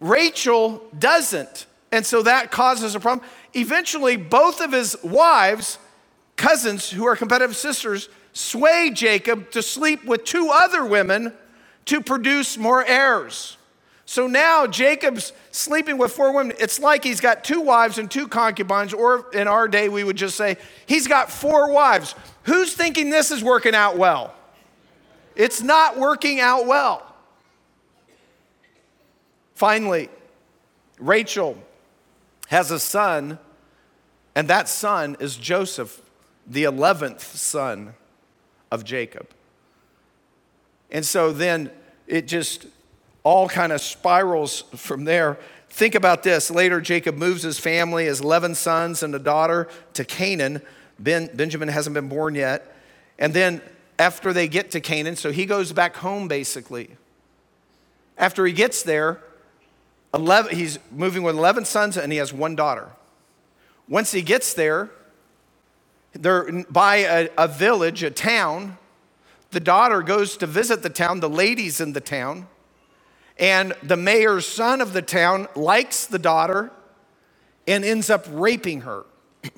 Rachel 0.00 0.82
doesn't. 0.98 1.66
And 1.92 2.04
so 2.04 2.22
that 2.22 2.50
causes 2.50 2.94
a 2.94 3.00
problem. 3.00 3.28
Eventually, 3.52 4.16
both 4.16 4.62
of 4.62 4.72
his 4.72 4.96
wives, 5.04 5.78
cousins 6.36 6.90
who 6.90 7.06
are 7.06 7.14
competitive 7.14 7.56
sisters, 7.56 8.08
sway 8.36 8.90
Jacob 8.92 9.50
to 9.50 9.62
sleep 9.62 10.04
with 10.04 10.24
two 10.24 10.50
other 10.52 10.84
women 10.84 11.32
to 11.86 12.02
produce 12.02 12.58
more 12.58 12.84
heirs. 12.84 13.56
So 14.04 14.26
now 14.26 14.66
Jacob's 14.66 15.32
sleeping 15.50 15.96
with 15.96 16.12
four 16.12 16.34
women. 16.34 16.54
It's 16.60 16.78
like 16.78 17.02
he's 17.02 17.20
got 17.20 17.44
two 17.44 17.62
wives 17.62 17.96
and 17.96 18.10
two 18.10 18.28
concubines, 18.28 18.92
or 18.92 19.30
in 19.32 19.48
our 19.48 19.66
day, 19.66 19.88
we 19.88 20.04
would 20.04 20.16
just 20.16 20.36
say 20.36 20.58
he's 20.84 21.08
got 21.08 21.30
four 21.30 21.72
wives. 21.72 22.14
Who's 22.42 22.74
thinking 22.74 23.08
this 23.08 23.30
is 23.30 23.42
working 23.42 23.74
out 23.74 23.96
well? 23.96 24.34
It's 25.34 25.62
not 25.62 25.98
working 25.98 26.38
out 26.38 26.66
well. 26.66 27.14
Finally, 29.54 30.10
Rachel 30.98 31.56
has 32.48 32.70
a 32.70 32.78
son, 32.78 33.38
and 34.34 34.46
that 34.48 34.68
son 34.68 35.16
is 35.20 35.36
Joseph, 35.36 36.02
the 36.46 36.64
11th 36.64 37.20
son 37.20 37.94
of 38.76 38.84
Jacob. 38.84 39.26
And 40.90 41.04
so 41.04 41.32
then 41.32 41.70
it 42.06 42.28
just 42.28 42.66
all 43.24 43.48
kind 43.48 43.72
of 43.72 43.80
spirals 43.80 44.60
from 44.76 45.04
there. 45.04 45.38
Think 45.70 45.96
about 45.96 46.22
this. 46.22 46.50
Later, 46.50 46.80
Jacob 46.80 47.16
moves 47.16 47.42
his 47.42 47.58
family, 47.58 48.04
his 48.04 48.20
11 48.20 48.54
sons 48.54 49.02
and 49.02 49.14
a 49.14 49.18
daughter, 49.18 49.66
to 49.94 50.04
Canaan. 50.04 50.62
Ben, 50.98 51.28
Benjamin 51.34 51.68
hasn't 51.68 51.94
been 51.94 52.08
born 52.08 52.36
yet. 52.36 52.72
And 53.18 53.34
then 53.34 53.60
after 53.98 54.32
they 54.32 54.46
get 54.46 54.70
to 54.72 54.80
Canaan, 54.80 55.16
so 55.16 55.32
he 55.32 55.46
goes 55.46 55.72
back 55.72 55.96
home 55.96 56.28
basically. 56.28 56.90
After 58.18 58.46
he 58.46 58.52
gets 58.52 58.82
there, 58.82 59.20
11, 60.14 60.54
he's 60.54 60.78
moving 60.92 61.22
with 61.22 61.34
11 61.34 61.64
sons 61.64 61.96
and 61.96 62.12
he 62.12 62.18
has 62.18 62.32
one 62.32 62.54
daughter. 62.54 62.90
Once 63.88 64.12
he 64.12 64.22
gets 64.22 64.54
there, 64.54 64.90
they're 66.20 66.64
by 66.70 66.96
a, 66.96 67.28
a 67.38 67.48
village, 67.48 68.02
a 68.02 68.10
town. 68.10 68.78
The 69.50 69.60
daughter 69.60 70.02
goes 70.02 70.36
to 70.38 70.46
visit 70.46 70.82
the 70.82 70.90
town, 70.90 71.20
the 71.20 71.28
ladies 71.28 71.80
in 71.80 71.92
the 71.92 72.00
town, 72.00 72.48
and 73.38 73.74
the 73.82 73.96
mayor's 73.96 74.46
son 74.46 74.80
of 74.80 74.92
the 74.92 75.02
town 75.02 75.48
likes 75.54 76.06
the 76.06 76.18
daughter 76.18 76.70
and 77.66 77.84
ends 77.84 78.10
up 78.10 78.26
raping 78.30 78.82
her. 78.82 79.04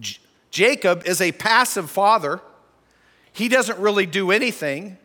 J- 0.00 0.18
Jacob 0.50 1.06
is 1.06 1.20
a 1.20 1.32
passive 1.32 1.90
father. 1.90 2.40
He 3.32 3.48
doesn't 3.48 3.78
really 3.78 4.06
do 4.06 4.30
anything. 4.30 4.98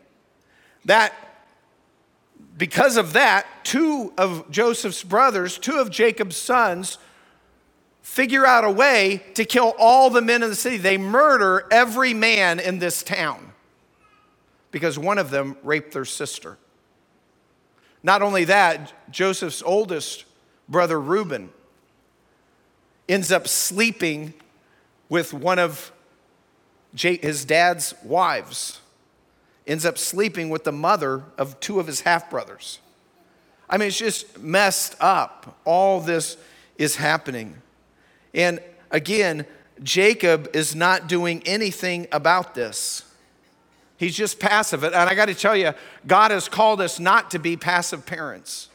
That 0.84 1.12
because 2.56 2.96
of 2.96 3.12
that, 3.12 3.46
two 3.64 4.12
of 4.16 4.50
Joseph's 4.50 5.04
brothers, 5.04 5.58
two 5.58 5.76
of 5.76 5.90
Jacob's 5.90 6.36
sons, 6.36 6.98
figure 8.06 8.46
out 8.46 8.64
a 8.64 8.70
way 8.70 9.20
to 9.34 9.44
kill 9.44 9.74
all 9.78 10.08
the 10.10 10.22
men 10.22 10.40
in 10.42 10.48
the 10.48 10.54
city. 10.54 10.76
They 10.76 10.96
murder 10.96 11.66
every 11.72 12.14
man 12.14 12.60
in 12.60 12.78
this 12.78 13.02
town 13.02 13.52
because 14.70 14.96
one 14.96 15.18
of 15.18 15.30
them 15.30 15.56
raped 15.64 15.92
their 15.92 16.04
sister. 16.04 16.56
Not 18.04 18.22
only 18.22 18.44
that, 18.44 18.92
Joseph's 19.10 19.60
oldest 19.60 20.24
brother, 20.68 20.98
Reuben, 20.98 21.50
ends 23.08 23.32
up 23.32 23.48
sleeping 23.48 24.32
with 25.08 25.34
one 25.34 25.58
of 25.58 25.92
his 26.94 27.44
dad's 27.44 27.92
wives, 28.04 28.80
ends 29.66 29.84
up 29.84 29.98
sleeping 29.98 30.48
with 30.48 30.62
the 30.62 30.72
mother 30.72 31.24
of 31.36 31.58
two 31.58 31.80
of 31.80 31.88
his 31.88 32.02
half 32.02 32.30
brothers. 32.30 32.78
I 33.68 33.76
mean, 33.76 33.88
it's 33.88 33.98
just 33.98 34.38
messed 34.38 34.94
up. 35.00 35.58
All 35.64 36.00
this 36.00 36.36
is 36.78 36.96
happening. 36.96 37.60
And 38.34 38.60
again, 38.90 39.46
Jacob 39.82 40.50
is 40.54 40.74
not 40.74 41.08
doing 41.08 41.42
anything 41.46 42.06
about 42.12 42.54
this. 42.54 43.02
He's 43.98 44.16
just 44.16 44.38
passive. 44.38 44.84
And 44.84 44.94
I 44.94 45.14
got 45.14 45.26
to 45.26 45.34
tell 45.34 45.56
you, 45.56 45.72
God 46.06 46.30
has 46.30 46.48
called 46.48 46.80
us 46.80 47.00
not 47.00 47.30
to 47.30 47.38
be 47.38 47.56
passive 47.56 48.04
parents. 48.04 48.68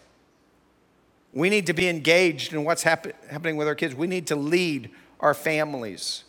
We 1.34 1.50
need 1.50 1.68
to 1.68 1.74
be 1.74 1.88
engaged 1.88 2.54
in 2.54 2.64
what's 2.64 2.84
happen- 2.84 3.14
happening 3.30 3.56
with 3.56 3.68
our 3.68 3.76
kids. 3.76 3.96
We 3.96 4.08
need 4.08 4.28
to 4.28 4.36
lead 4.36 4.90
our 5.20 5.34
families. 5.34 6.24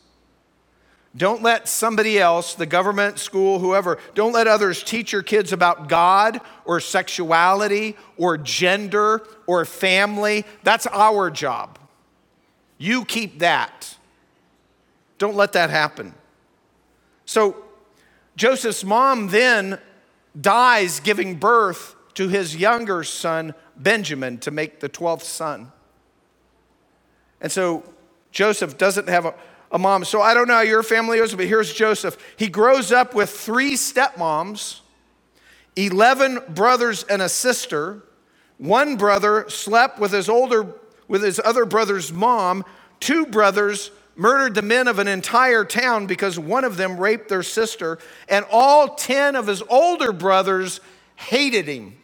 Don't 1.15 1.43
let 1.43 1.69
somebody 1.69 2.19
else, 2.19 2.55
the 2.55 2.67
government, 2.67 3.19
school, 3.19 3.59
whoever, 3.59 3.99
don't 4.15 4.33
let 4.33 4.47
others 4.47 4.83
teach 4.83 5.13
your 5.13 5.23
kids 5.23 5.53
about 5.53 5.89
God 5.89 6.41
or 6.65 6.81
sexuality 6.81 7.97
or 8.17 8.39
gender 8.39 9.23
or 9.47 9.65
family. 9.67 10.45
That's 10.63 10.87
our 10.87 11.31
job. 11.31 11.79
You 12.83 13.05
keep 13.05 13.39
that. 13.39 13.97
Don't 15.19 15.37
let 15.37 15.53
that 15.53 15.71
happen. 15.71 16.15
So, 17.27 17.55
Joseph's 18.35 18.83
mom 18.83 19.29
then 19.29 19.79
dies 20.39 20.99
giving 20.99 21.37
birth 21.37 21.95
to 22.15 22.27
his 22.27 22.57
younger 22.57 23.05
son, 23.05 23.55
Benjamin, 23.77 24.39
to 24.39 24.51
make 24.51 24.81
the 24.81 24.89
12th 24.89 25.23
son. 25.23 25.71
And 27.41 27.53
so, 27.53 27.85
Joseph 28.33 28.77
doesn't 28.79 29.09
have 29.09 29.27
a, 29.27 29.35
a 29.71 29.79
mom. 29.79 30.05
So, 30.05 30.21
I 30.21 30.35
don't 30.35 30.49
know 30.49 30.55
how 30.55 30.63
your 30.63 30.83
family 30.83 31.19
is, 31.19 31.37
but 31.37 31.47
here's 31.47 31.73
Joseph. 31.73 32.17
He 32.37 32.49
grows 32.49 32.91
up 32.91 33.15
with 33.15 33.31
three 33.31 33.75
stepmoms, 33.75 34.81
11 35.77 36.47
brothers 36.49 37.05
and 37.05 37.23
a 37.23 37.29
sister. 37.29 38.03
One 38.59 38.97
brother 38.97 39.49
slept 39.49 40.01
with 40.01 40.11
his 40.11 40.29
older 40.29 40.75
with 41.09 41.23
his 41.23 41.41
other 41.45 41.65
brother's 41.65 42.13
mom, 42.13 42.65
two 43.01 43.27
brothers 43.27 43.91
murdered 44.17 44.55
the 44.55 44.63
men 44.63 44.89
of 44.89 44.99
an 44.99 45.09
entire 45.09 45.65
town 45.65 46.07
because 46.07 46.39
one 46.39 46.65
of 46.65 46.77
them 46.77 46.99
raped 46.99 47.29
their 47.29 47.43
sister, 47.43 47.99
and 48.29 48.45
all 48.51 48.95
10 48.95 49.37
of 49.37 49.47
his 49.47 49.63
older 49.69 50.13
brothers 50.13 50.81
hated 51.17 51.67
him. 51.67 51.97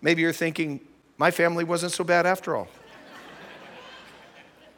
Maybe 0.00 0.22
you're 0.22 0.32
thinking, 0.32 0.80
my 1.16 1.30
family 1.30 1.64
wasn't 1.64 1.92
so 1.92 2.04
bad 2.04 2.26
after 2.26 2.56
all. 2.56 2.68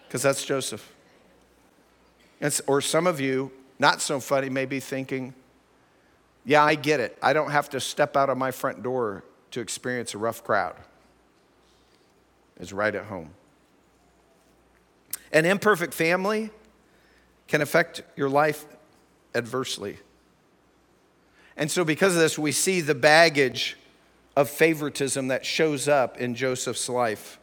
Because 0.07 0.23
that's 0.23 0.45
Joseph. 0.45 0.93
It's, 2.41 2.61
or 2.69 2.81
some 2.81 3.09
of 3.09 3.19
you, 3.21 3.51
not 3.81 4.01
so 4.01 4.21
funny, 4.21 4.49
may 4.49 4.65
be 4.65 4.79
thinking, 4.79 5.35
yeah, 6.45 6.63
I 6.63 6.77
get 6.77 7.01
it. 7.01 7.19
I 7.21 7.33
don't 7.33 7.51
have 7.51 7.71
to 7.71 7.81
step 7.81 8.17
out 8.17 8.31
of 8.31 8.39
my 8.39 8.53
front 8.53 8.85
door 8.85 9.25
to 9.51 9.61
experience 9.61 10.15
a 10.15 10.19
rough 10.19 10.45
crowd 10.45 10.77
is 12.59 12.73
right 12.73 12.95
at 12.95 13.05
home. 13.07 13.31
An 15.33 15.45
imperfect 15.45 15.95
family 15.95 16.51
can 17.49 17.61
affect 17.61 18.03
your 18.17 18.29
life 18.29 18.65
adversely. 19.35 19.99
And 21.57 21.71
so, 21.71 21.85
because 21.85 22.15
of 22.15 22.21
this, 22.21 22.39
we 22.39 22.53
see 22.53 22.81
the 22.81 22.95
baggage 22.95 23.77
of 24.37 24.49
favoritism 24.49 25.29
that 25.29 25.45
shows 25.45 25.89
up 25.89 26.19
in 26.19 26.35
Joseph's 26.35 26.89
life. 26.89 27.39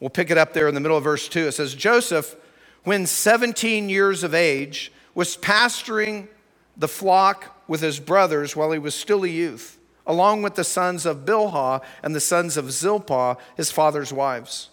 We'll 0.00 0.10
pick 0.10 0.30
it 0.30 0.36
up 0.36 0.52
there 0.52 0.68
in 0.68 0.74
the 0.74 0.80
middle 0.80 0.96
of 0.96 1.04
verse 1.04 1.28
2. 1.28 1.48
It 1.48 1.52
says, 1.52 1.74
Joseph, 1.74 2.36
when 2.84 3.06
17 3.06 3.88
years 3.88 4.22
of 4.22 4.34
age, 4.34 4.92
was 5.14 5.36
pasturing 5.36 6.28
the 6.76 6.88
flock 6.88 7.62
with 7.66 7.80
his 7.80 7.98
brothers 7.98 8.54
while 8.54 8.70
he 8.72 8.78
was 8.78 8.94
still 8.94 9.24
a 9.24 9.28
youth 9.28 9.78
along 10.06 10.42
with 10.42 10.54
the 10.54 10.64
sons 10.64 11.04
of 11.04 11.24
Bilhah 11.24 11.82
and 12.02 12.14
the 12.14 12.20
sons 12.20 12.56
of 12.56 12.70
Zilpah, 12.70 13.36
his 13.56 13.70
father's 13.70 14.12
wives. 14.12 14.70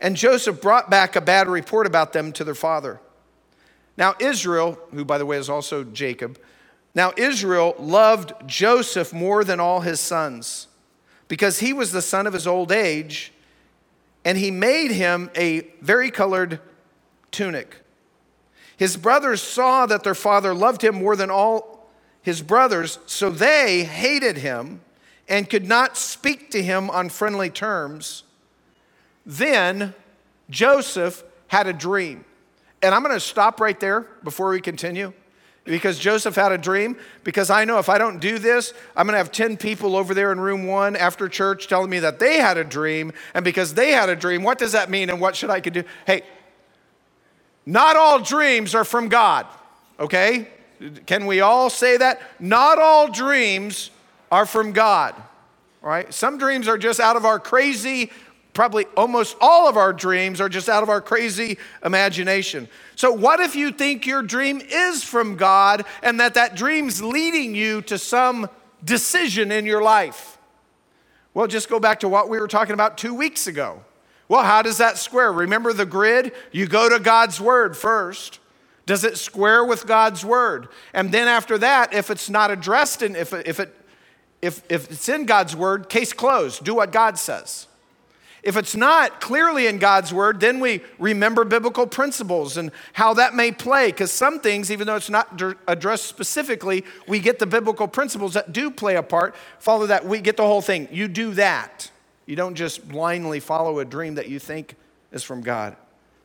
And 0.00 0.16
Joseph 0.16 0.60
brought 0.60 0.90
back 0.90 1.16
a 1.16 1.20
bad 1.20 1.48
report 1.48 1.86
about 1.86 2.12
them 2.12 2.32
to 2.32 2.44
their 2.44 2.54
father. 2.54 3.00
Now, 3.96 4.14
Israel, 4.18 4.78
who 4.92 5.04
by 5.04 5.18
the 5.18 5.26
way 5.26 5.38
is 5.38 5.48
also 5.48 5.84
Jacob, 5.84 6.38
now 6.94 7.12
Israel 7.16 7.74
loved 7.78 8.32
Joseph 8.46 9.12
more 9.12 9.44
than 9.44 9.60
all 9.60 9.80
his 9.80 10.00
sons 10.00 10.68
because 11.28 11.58
he 11.58 11.72
was 11.72 11.92
the 11.92 12.02
son 12.02 12.26
of 12.26 12.32
his 12.32 12.46
old 12.46 12.70
age, 12.70 13.32
and 14.24 14.38
he 14.38 14.50
made 14.50 14.90
him 14.90 15.30
a 15.36 15.66
very 15.80 16.10
colored 16.10 16.60
tunic. 17.30 17.82
His 18.76 18.96
brothers 18.96 19.42
saw 19.42 19.86
that 19.86 20.04
their 20.04 20.14
father 20.14 20.54
loved 20.54 20.82
him 20.82 20.94
more 20.96 21.16
than 21.16 21.30
all 21.30 21.75
his 22.26 22.42
brothers, 22.42 22.98
so 23.06 23.30
they 23.30 23.84
hated 23.84 24.38
him 24.38 24.80
and 25.28 25.48
could 25.48 25.64
not 25.64 25.96
speak 25.96 26.50
to 26.50 26.60
him 26.60 26.90
on 26.90 27.08
friendly 27.08 27.48
terms. 27.48 28.24
Then 29.24 29.94
Joseph 30.50 31.22
had 31.46 31.68
a 31.68 31.72
dream. 31.72 32.24
And 32.82 32.92
I'm 32.92 33.04
going 33.04 33.14
to 33.14 33.20
stop 33.20 33.60
right 33.60 33.78
there 33.78 34.08
before 34.24 34.48
we 34.50 34.60
continue 34.60 35.12
because 35.62 36.00
Joseph 36.00 36.34
had 36.34 36.50
a 36.50 36.58
dream. 36.58 36.96
Because 37.22 37.48
I 37.48 37.64
know 37.64 37.78
if 37.78 37.88
I 37.88 37.96
don't 37.96 38.18
do 38.18 38.40
this, 38.40 38.74
I'm 38.96 39.06
going 39.06 39.14
to 39.14 39.18
have 39.18 39.30
10 39.30 39.56
people 39.56 39.94
over 39.94 40.12
there 40.12 40.32
in 40.32 40.40
room 40.40 40.66
one 40.66 40.96
after 40.96 41.28
church 41.28 41.68
telling 41.68 41.90
me 41.90 42.00
that 42.00 42.18
they 42.18 42.38
had 42.38 42.58
a 42.58 42.64
dream. 42.64 43.12
And 43.34 43.44
because 43.44 43.74
they 43.74 43.92
had 43.92 44.08
a 44.08 44.16
dream, 44.16 44.42
what 44.42 44.58
does 44.58 44.72
that 44.72 44.90
mean 44.90 45.10
and 45.10 45.20
what 45.20 45.36
should 45.36 45.50
I 45.50 45.60
do? 45.60 45.84
Hey, 46.04 46.22
not 47.64 47.94
all 47.94 48.18
dreams 48.18 48.74
are 48.74 48.84
from 48.84 49.08
God, 49.08 49.46
okay? 50.00 50.48
Can 51.06 51.26
we 51.26 51.40
all 51.40 51.70
say 51.70 51.96
that? 51.96 52.20
Not 52.38 52.78
all 52.78 53.08
dreams 53.08 53.90
are 54.30 54.46
from 54.46 54.72
God, 54.72 55.14
right? 55.80 56.12
Some 56.12 56.38
dreams 56.38 56.68
are 56.68 56.78
just 56.78 57.00
out 57.00 57.16
of 57.16 57.24
our 57.24 57.38
crazy, 57.38 58.10
probably 58.52 58.86
almost 58.96 59.36
all 59.40 59.68
of 59.68 59.76
our 59.76 59.92
dreams 59.92 60.40
are 60.40 60.48
just 60.48 60.68
out 60.68 60.82
of 60.82 60.88
our 60.88 61.00
crazy 61.00 61.58
imagination. 61.84 62.68
So, 62.94 63.12
what 63.12 63.40
if 63.40 63.54
you 63.54 63.72
think 63.72 64.06
your 64.06 64.22
dream 64.22 64.60
is 64.60 65.04
from 65.04 65.36
God 65.36 65.84
and 66.02 66.20
that 66.20 66.34
that 66.34 66.56
dream's 66.56 67.02
leading 67.02 67.54
you 67.54 67.82
to 67.82 67.98
some 67.98 68.48
decision 68.84 69.52
in 69.52 69.66
your 69.66 69.82
life? 69.82 70.38
Well, 71.34 71.46
just 71.46 71.68
go 71.68 71.78
back 71.78 72.00
to 72.00 72.08
what 72.08 72.28
we 72.28 72.40
were 72.40 72.48
talking 72.48 72.72
about 72.72 72.96
two 72.96 73.14
weeks 73.14 73.46
ago. 73.46 73.82
Well, 74.28 74.42
how 74.42 74.62
does 74.62 74.78
that 74.78 74.98
square? 74.98 75.32
Remember 75.32 75.72
the 75.72 75.86
grid? 75.86 76.32
You 76.50 76.66
go 76.66 76.88
to 76.88 76.98
God's 76.98 77.40
word 77.40 77.76
first. 77.76 78.40
Does 78.86 79.02
it 79.02 79.18
square 79.18 79.64
with 79.64 79.86
God's 79.86 80.24
word? 80.24 80.68
And 80.94 81.12
then 81.12 81.26
after 81.26 81.58
that, 81.58 81.92
if 81.92 82.08
it's 82.08 82.30
not 82.30 82.50
addressed 82.50 83.02
and 83.02 83.16
if, 83.16 83.32
if, 83.32 83.58
it, 83.58 83.74
if, 84.40 84.62
if 84.70 84.90
it's 84.90 85.08
in 85.08 85.26
God's 85.26 85.56
word, 85.56 85.88
case 85.88 86.12
closed. 86.12 86.64
Do 86.64 86.76
what 86.76 86.92
God 86.92 87.18
says. 87.18 87.66
If 88.44 88.56
it's 88.56 88.76
not 88.76 89.20
clearly 89.20 89.66
in 89.66 89.78
God's 89.78 90.14
word, 90.14 90.38
then 90.38 90.60
we 90.60 90.80
remember 91.00 91.44
biblical 91.44 91.84
principles 91.84 92.56
and 92.56 92.70
how 92.92 93.12
that 93.14 93.34
may 93.34 93.50
play. 93.50 93.86
Because 93.88 94.12
some 94.12 94.38
things, 94.38 94.70
even 94.70 94.86
though 94.86 94.94
it's 94.94 95.10
not 95.10 95.42
addressed 95.66 96.04
specifically, 96.04 96.84
we 97.08 97.18
get 97.18 97.40
the 97.40 97.46
biblical 97.46 97.88
principles 97.88 98.34
that 98.34 98.52
do 98.52 98.70
play 98.70 98.94
a 98.94 99.02
part. 99.02 99.34
Follow 99.58 99.86
that, 99.88 100.06
we 100.06 100.20
get 100.20 100.36
the 100.36 100.44
whole 100.44 100.60
thing. 100.60 100.86
You 100.92 101.08
do 101.08 101.34
that. 101.34 101.90
You 102.24 102.36
don't 102.36 102.54
just 102.54 102.88
blindly 102.88 103.40
follow 103.40 103.80
a 103.80 103.84
dream 103.84 104.14
that 104.14 104.28
you 104.28 104.38
think 104.38 104.76
is 105.10 105.24
from 105.24 105.40
God. 105.40 105.74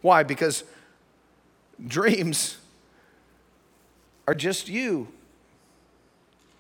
Why? 0.01 0.21
Because 0.21 0.63
dreams 1.85 2.57
are 4.27 4.35
just 4.35 4.69
you, 4.69 5.07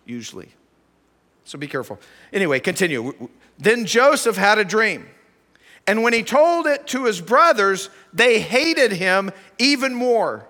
usually. 0.05 0.49
So 1.45 1.57
be 1.57 1.67
careful. 1.67 1.99
Anyway, 2.31 2.59
continue. 2.59 3.29
Then 3.57 3.85
Joseph 3.85 4.37
had 4.37 4.57
a 4.57 4.65
dream. 4.65 5.07
And 5.87 6.03
when 6.03 6.13
he 6.13 6.23
told 6.23 6.67
it 6.67 6.87
to 6.87 7.05
his 7.05 7.21
brothers, 7.21 7.89
they 8.13 8.39
hated 8.39 8.91
him 8.91 9.31
even 9.57 9.93
more. 9.93 10.47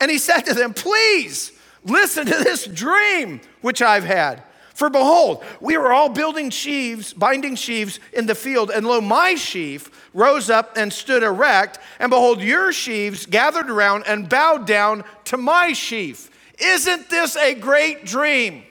And 0.00 0.10
he 0.10 0.18
said 0.18 0.40
to 0.42 0.54
them, 0.54 0.74
Please 0.74 1.52
listen 1.84 2.26
to 2.26 2.44
this 2.44 2.66
dream 2.66 3.40
which 3.60 3.80
I've 3.80 4.04
had. 4.04 4.42
For 4.74 4.88
behold, 4.88 5.44
we 5.60 5.76
were 5.76 5.92
all 5.92 6.08
building 6.08 6.50
sheaves, 6.50 7.12
binding 7.12 7.56
sheaves 7.56 8.00
in 8.12 8.26
the 8.26 8.34
field, 8.34 8.70
and 8.70 8.86
lo, 8.86 9.00
my 9.00 9.34
sheaf 9.34 9.90
rose 10.14 10.48
up 10.48 10.76
and 10.76 10.92
stood 10.92 11.22
erect, 11.22 11.78
and 11.98 12.10
behold, 12.10 12.40
your 12.40 12.72
sheaves 12.72 13.26
gathered 13.26 13.68
around 13.68 14.04
and 14.06 14.28
bowed 14.28 14.66
down 14.66 15.04
to 15.24 15.36
my 15.36 15.72
sheaf. 15.72 16.30
Isn't 16.58 17.10
this 17.10 17.36
a 17.36 17.54
great 17.54 18.06
dream? 18.06 18.62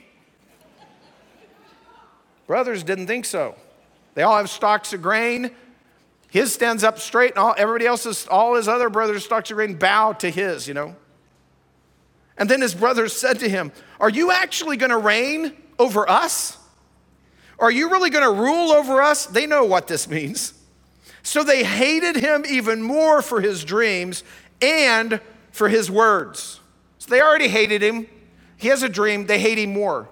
Brothers 2.46 2.82
didn't 2.82 3.06
think 3.06 3.24
so. 3.24 3.54
They 4.14 4.22
all 4.22 4.36
have 4.36 4.50
stalks 4.50 4.92
of 4.92 5.02
grain. 5.02 5.52
His 6.30 6.52
stands 6.52 6.82
up 6.82 6.98
straight, 6.98 7.30
and 7.30 7.38
all, 7.38 7.54
everybody 7.56 7.86
else's, 7.86 8.26
all 8.26 8.56
his 8.56 8.66
other 8.66 8.90
brothers' 8.90 9.24
stalks 9.24 9.50
of 9.50 9.56
grain 9.56 9.74
bow 9.74 10.14
to 10.14 10.30
his, 10.30 10.66
you 10.66 10.74
know. 10.74 10.96
And 12.36 12.48
then 12.48 12.60
his 12.60 12.74
brothers 12.74 13.12
said 13.12 13.38
to 13.40 13.48
him, 13.48 13.70
Are 14.00 14.10
you 14.10 14.32
actually 14.32 14.76
going 14.76 14.90
to 14.90 14.98
reign 14.98 15.56
over 15.78 16.08
us? 16.08 16.58
Are 17.58 17.70
you 17.70 17.90
really 17.90 18.10
going 18.10 18.24
to 18.24 18.40
rule 18.42 18.72
over 18.72 19.00
us? 19.00 19.26
They 19.26 19.46
know 19.46 19.64
what 19.64 19.86
this 19.86 20.08
means. 20.08 20.54
So 21.22 21.44
they 21.44 21.62
hated 21.62 22.16
him 22.16 22.44
even 22.48 22.82
more 22.82 23.22
for 23.22 23.40
his 23.40 23.64
dreams 23.64 24.24
and 24.60 25.20
for 25.52 25.68
his 25.68 25.90
words. 25.90 26.60
So 26.98 27.10
they 27.10 27.20
already 27.20 27.48
hated 27.48 27.82
him. 27.82 28.08
He 28.56 28.68
has 28.68 28.82
a 28.82 28.88
dream, 28.88 29.26
they 29.26 29.38
hate 29.38 29.58
him 29.58 29.72
more. 29.72 30.08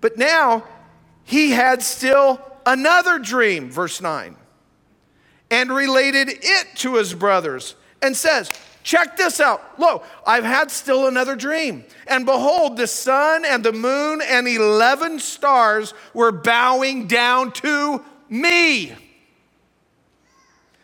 But 0.00 0.18
now 0.18 0.64
he 1.24 1.50
had 1.50 1.82
still 1.82 2.40
another 2.66 3.18
dream, 3.18 3.70
verse 3.70 4.00
9, 4.00 4.36
and 5.50 5.70
related 5.72 6.28
it 6.30 6.66
to 6.76 6.96
his 6.96 7.14
brothers 7.14 7.74
and 8.02 8.16
says, 8.16 8.50
Check 8.84 9.16
this 9.16 9.40
out. 9.40 9.80
Lo, 9.80 10.02
I've 10.26 10.44
had 10.44 10.70
still 10.70 11.08
another 11.08 11.34
dream. 11.34 11.84
And 12.06 12.26
behold, 12.26 12.76
the 12.76 12.86
sun 12.86 13.46
and 13.46 13.64
the 13.64 13.72
moon 13.72 14.20
and 14.22 14.46
11 14.46 15.20
stars 15.20 15.94
were 16.12 16.30
bowing 16.30 17.06
down 17.06 17.50
to 17.52 18.04
me. 18.28 18.94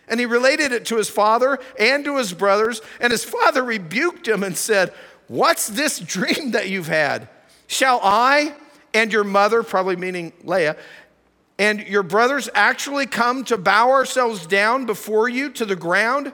And 0.08 0.18
he 0.18 0.24
related 0.24 0.72
it 0.72 0.86
to 0.86 0.96
his 0.96 1.10
father 1.10 1.58
and 1.78 2.02
to 2.06 2.16
his 2.16 2.32
brothers. 2.32 2.80
And 3.00 3.10
his 3.10 3.22
father 3.22 3.62
rebuked 3.62 4.26
him 4.26 4.42
and 4.42 4.56
said, 4.56 4.94
What's 5.28 5.68
this 5.68 6.00
dream 6.00 6.52
that 6.52 6.70
you've 6.70 6.88
had? 6.88 7.28
Shall 7.66 8.00
I 8.02 8.54
and 8.94 9.12
your 9.12 9.24
mother, 9.24 9.62
probably 9.62 9.96
meaning 9.96 10.32
Leah, 10.42 10.76
and 11.58 11.80
your 11.80 12.02
brothers 12.02 12.48
actually 12.54 13.06
come 13.06 13.44
to 13.44 13.58
bow 13.58 13.90
ourselves 13.90 14.46
down 14.46 14.86
before 14.86 15.28
you 15.28 15.50
to 15.50 15.66
the 15.66 15.76
ground? 15.76 16.32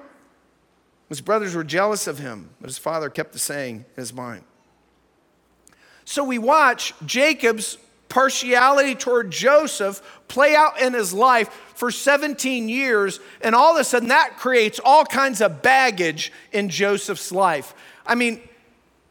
His 1.08 1.20
brothers 1.20 1.54
were 1.54 1.64
jealous 1.64 2.06
of 2.06 2.18
him, 2.18 2.50
but 2.60 2.68
his 2.68 2.78
father 2.78 3.08
kept 3.08 3.32
the 3.32 3.38
saying 3.38 3.84
in 3.96 4.00
his 4.00 4.12
mind. 4.12 4.42
So 6.04 6.24
we 6.24 6.38
watch 6.38 6.94
Jacob's 7.04 7.78
partiality 8.08 8.94
toward 8.94 9.30
Joseph 9.30 10.00
play 10.28 10.54
out 10.54 10.80
in 10.80 10.94
his 10.94 11.12
life 11.12 11.48
for 11.74 11.90
17 11.90 12.68
years, 12.68 13.20
and 13.40 13.54
all 13.54 13.74
of 13.74 13.80
a 13.80 13.84
sudden 13.84 14.08
that 14.08 14.36
creates 14.38 14.80
all 14.84 15.04
kinds 15.04 15.40
of 15.40 15.62
baggage 15.62 16.32
in 16.52 16.68
Joseph's 16.68 17.32
life. 17.32 17.74
I 18.06 18.14
mean, 18.14 18.40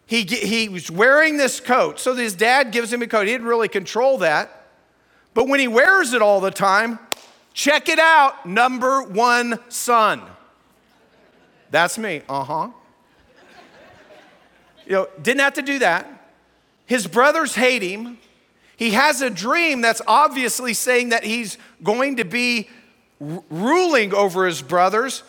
he, 0.06 0.24
he 0.24 0.70
was 0.70 0.92
wearing 0.92 1.38
this 1.38 1.60
coat, 1.60 2.00
so 2.00 2.14
his 2.14 2.36
dad 2.36 2.72
gives 2.72 2.92
him 2.92 3.02
a 3.02 3.08
coat. 3.08 3.26
He 3.26 3.34
didn't 3.34 3.48
really 3.48 3.68
control 3.68 4.20
that. 4.20 4.68
But 5.34 5.48
when 5.48 5.60
he 5.60 5.68
wears 5.68 6.14
it 6.14 6.22
all 6.22 6.40
the 6.40 6.52
time, 6.52 7.00
check 7.54 7.90
it 7.90 8.00
out 8.00 8.46
number 8.46 9.04
one 9.04 9.60
son. 9.70 10.22
That's 11.72 11.98
me. 11.98 12.22
Uh 12.28 12.44
huh. 12.44 12.70
You 14.86 14.92
know, 14.92 15.08
didn't 15.22 15.42
have 15.42 15.56
to 15.56 15.62
do 15.62 15.80
that. 15.80 16.08
His 16.86 17.08
brothers 17.08 17.56
hate 17.56 17.82
him. 17.82 18.20
He 18.78 18.92
has 18.92 19.22
a 19.22 19.30
dream 19.30 19.82
that's 19.82 20.02
obviously 20.06 20.74
saying 20.74 21.10
that 21.10 21.24
he's 21.24 21.58
going 21.84 22.18
to 22.18 22.26
be 22.26 22.70
r- 23.20 23.44
ruling 23.50 24.14
over 24.14 24.46
his 24.46 24.62
brothers. 24.62 25.24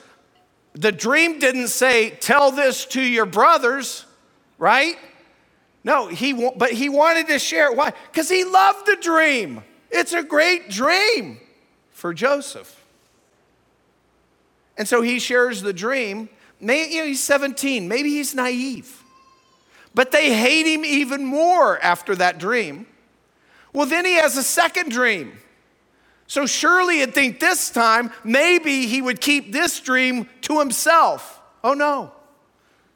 The 0.75 0.93
dream 0.93 1.39
didn't 1.39 1.69
say, 1.69 2.11
Tell 2.11 2.51
this 2.51 2.85
to 2.87 3.01
your 3.01 3.27
brothers, 3.27 4.05
right? 4.59 4.97
No, 5.85 6.09
he, 6.09 6.33
but 6.57 6.73
he 6.73 6.89
wanted 6.89 7.29
to 7.29 7.39
share 7.39 7.71
it. 7.71 7.77
Why? 7.77 7.93
Because 8.11 8.29
he 8.29 8.45
loved 8.45 8.87
the 8.87 8.97
dream. 9.01 9.63
It's 9.91 10.13
a 10.13 10.23
great 10.23 10.69
dream 10.69 11.39
for 11.93 12.13
Joseph. 12.13 12.85
And 14.77 14.87
so 14.87 15.03
he 15.03 15.19
shares 15.19 15.63
the 15.63 15.73
dream. 15.73 16.29
Maybe 16.61 16.95
you 16.95 17.01
know, 17.03 17.07
he's 17.07 17.23
17, 17.23 17.89
maybe 17.89 18.11
he's 18.11 18.35
naive. 18.35 19.03
But 19.95 20.13
they 20.13 20.35
hate 20.35 20.67
him 20.67 20.85
even 20.85 21.25
more 21.25 21.79
after 21.83 22.15
that 22.17 22.39
dream. 22.39 22.87
Well, 23.73 23.87
then 23.87 24.05
he 24.05 24.15
has 24.15 24.37
a 24.37 24.43
second 24.43 24.91
dream. 24.91 25.33
So 26.27 26.47
surely 26.47 27.01
you'd 27.01 27.15
think 27.15 27.41
this 27.41 27.71
time 27.71 28.11
maybe 28.25 28.87
he 28.87 29.01
would 29.01 29.21
keep 29.21 29.53
this 29.53 29.81
dream 29.81 30.29
to 30.43 30.59
himself. 30.59 31.41
Oh 31.63 31.75
no. 31.75 32.13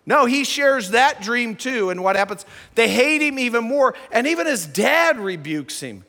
No, 0.06 0.24
he 0.24 0.44
shares 0.44 0.90
that 0.90 1.22
dream 1.22 1.54
too. 1.54 1.90
And 1.90 2.02
what 2.02 2.16
happens? 2.16 2.44
They 2.74 2.88
hate 2.88 3.22
him 3.22 3.38
even 3.38 3.64
more. 3.64 3.94
And 4.10 4.26
even 4.26 4.46
his 4.46 4.66
dad 4.66 5.18
rebukes 5.18 5.80
him. 5.80 6.04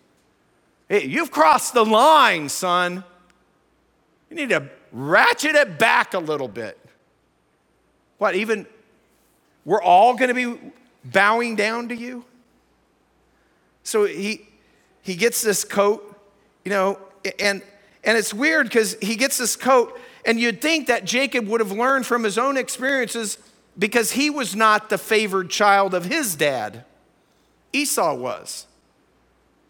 Hey, 0.90 1.06
you've 1.06 1.32
crossed 1.32 1.74
the 1.74 1.86
line, 1.86 2.50
son. 2.50 3.04
You 4.30 4.36
need 4.36 4.50
to 4.50 4.70
ratchet 4.92 5.56
it 5.56 5.80
back 5.80 6.14
a 6.14 6.20
little 6.20 6.48
bit. 6.48 6.78
What, 8.18 8.36
even 8.36 8.68
we're 9.66 9.82
all 9.82 10.16
going 10.16 10.28
to 10.28 10.34
be 10.34 10.72
bowing 11.04 11.56
down 11.56 11.90
to 11.90 11.96
you? 11.96 12.26
So 13.84 14.06
he, 14.06 14.48
he 15.02 15.16
gets 15.16 15.42
this 15.42 15.64
coat, 15.64 16.20
you 16.64 16.70
know, 16.70 17.00
and, 17.40 17.62
and 18.04 18.18
it's 18.18 18.34
weird 18.34 18.68
because 18.68 18.96
he 19.02 19.16
gets 19.16 19.38
this 19.38 19.56
coat, 19.56 20.00
and 20.26 20.40
you'd 20.40 20.62
think 20.62 20.88
that 20.88 21.06
Jacob 21.06 21.48
would 21.48 21.60
have 21.62 21.72
learned 21.72 22.06
from 22.06 22.24
his 22.24 22.38
own 22.38 22.58
experiences 22.58 23.38
because 23.78 24.12
he 24.12 24.30
was 24.30 24.56
not 24.56 24.90
the 24.90 24.98
favored 24.98 25.50
child 25.50 25.94
of 25.94 26.06
his 26.06 26.36
dad. 26.36 26.86
Esau 27.74 28.14
was. 28.16 28.68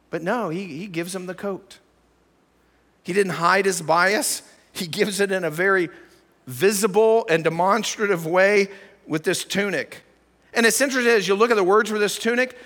But 0.10 0.24
no, 0.24 0.50
he, 0.50 0.66
he 0.66 0.88
gives 0.88 1.16
him 1.16 1.26
the 1.26 1.34
coat. 1.34 1.80
He 3.04 3.14
didn't 3.14 3.34
hide 3.34 3.66
his 3.66 3.82
bias, 3.82 4.42
he 4.74 4.88
gives 4.88 5.20
it 5.20 5.32
in 5.32 5.44
a 5.44 5.50
very 5.50 5.90
visible 6.48 7.26
and 7.30 7.44
demonstrative 7.44 8.26
way 8.26 8.70
with 9.08 9.24
this 9.24 9.44
tunic. 9.44 10.02
And 10.54 10.66
it's 10.66 10.82
interesting 10.82 11.14
as 11.14 11.28
you 11.28 11.36
look 11.36 11.52
at 11.52 11.56
the 11.56 11.64
words 11.64 11.90
for 11.90 12.00
this 12.00 12.18
tunic, 12.18 12.58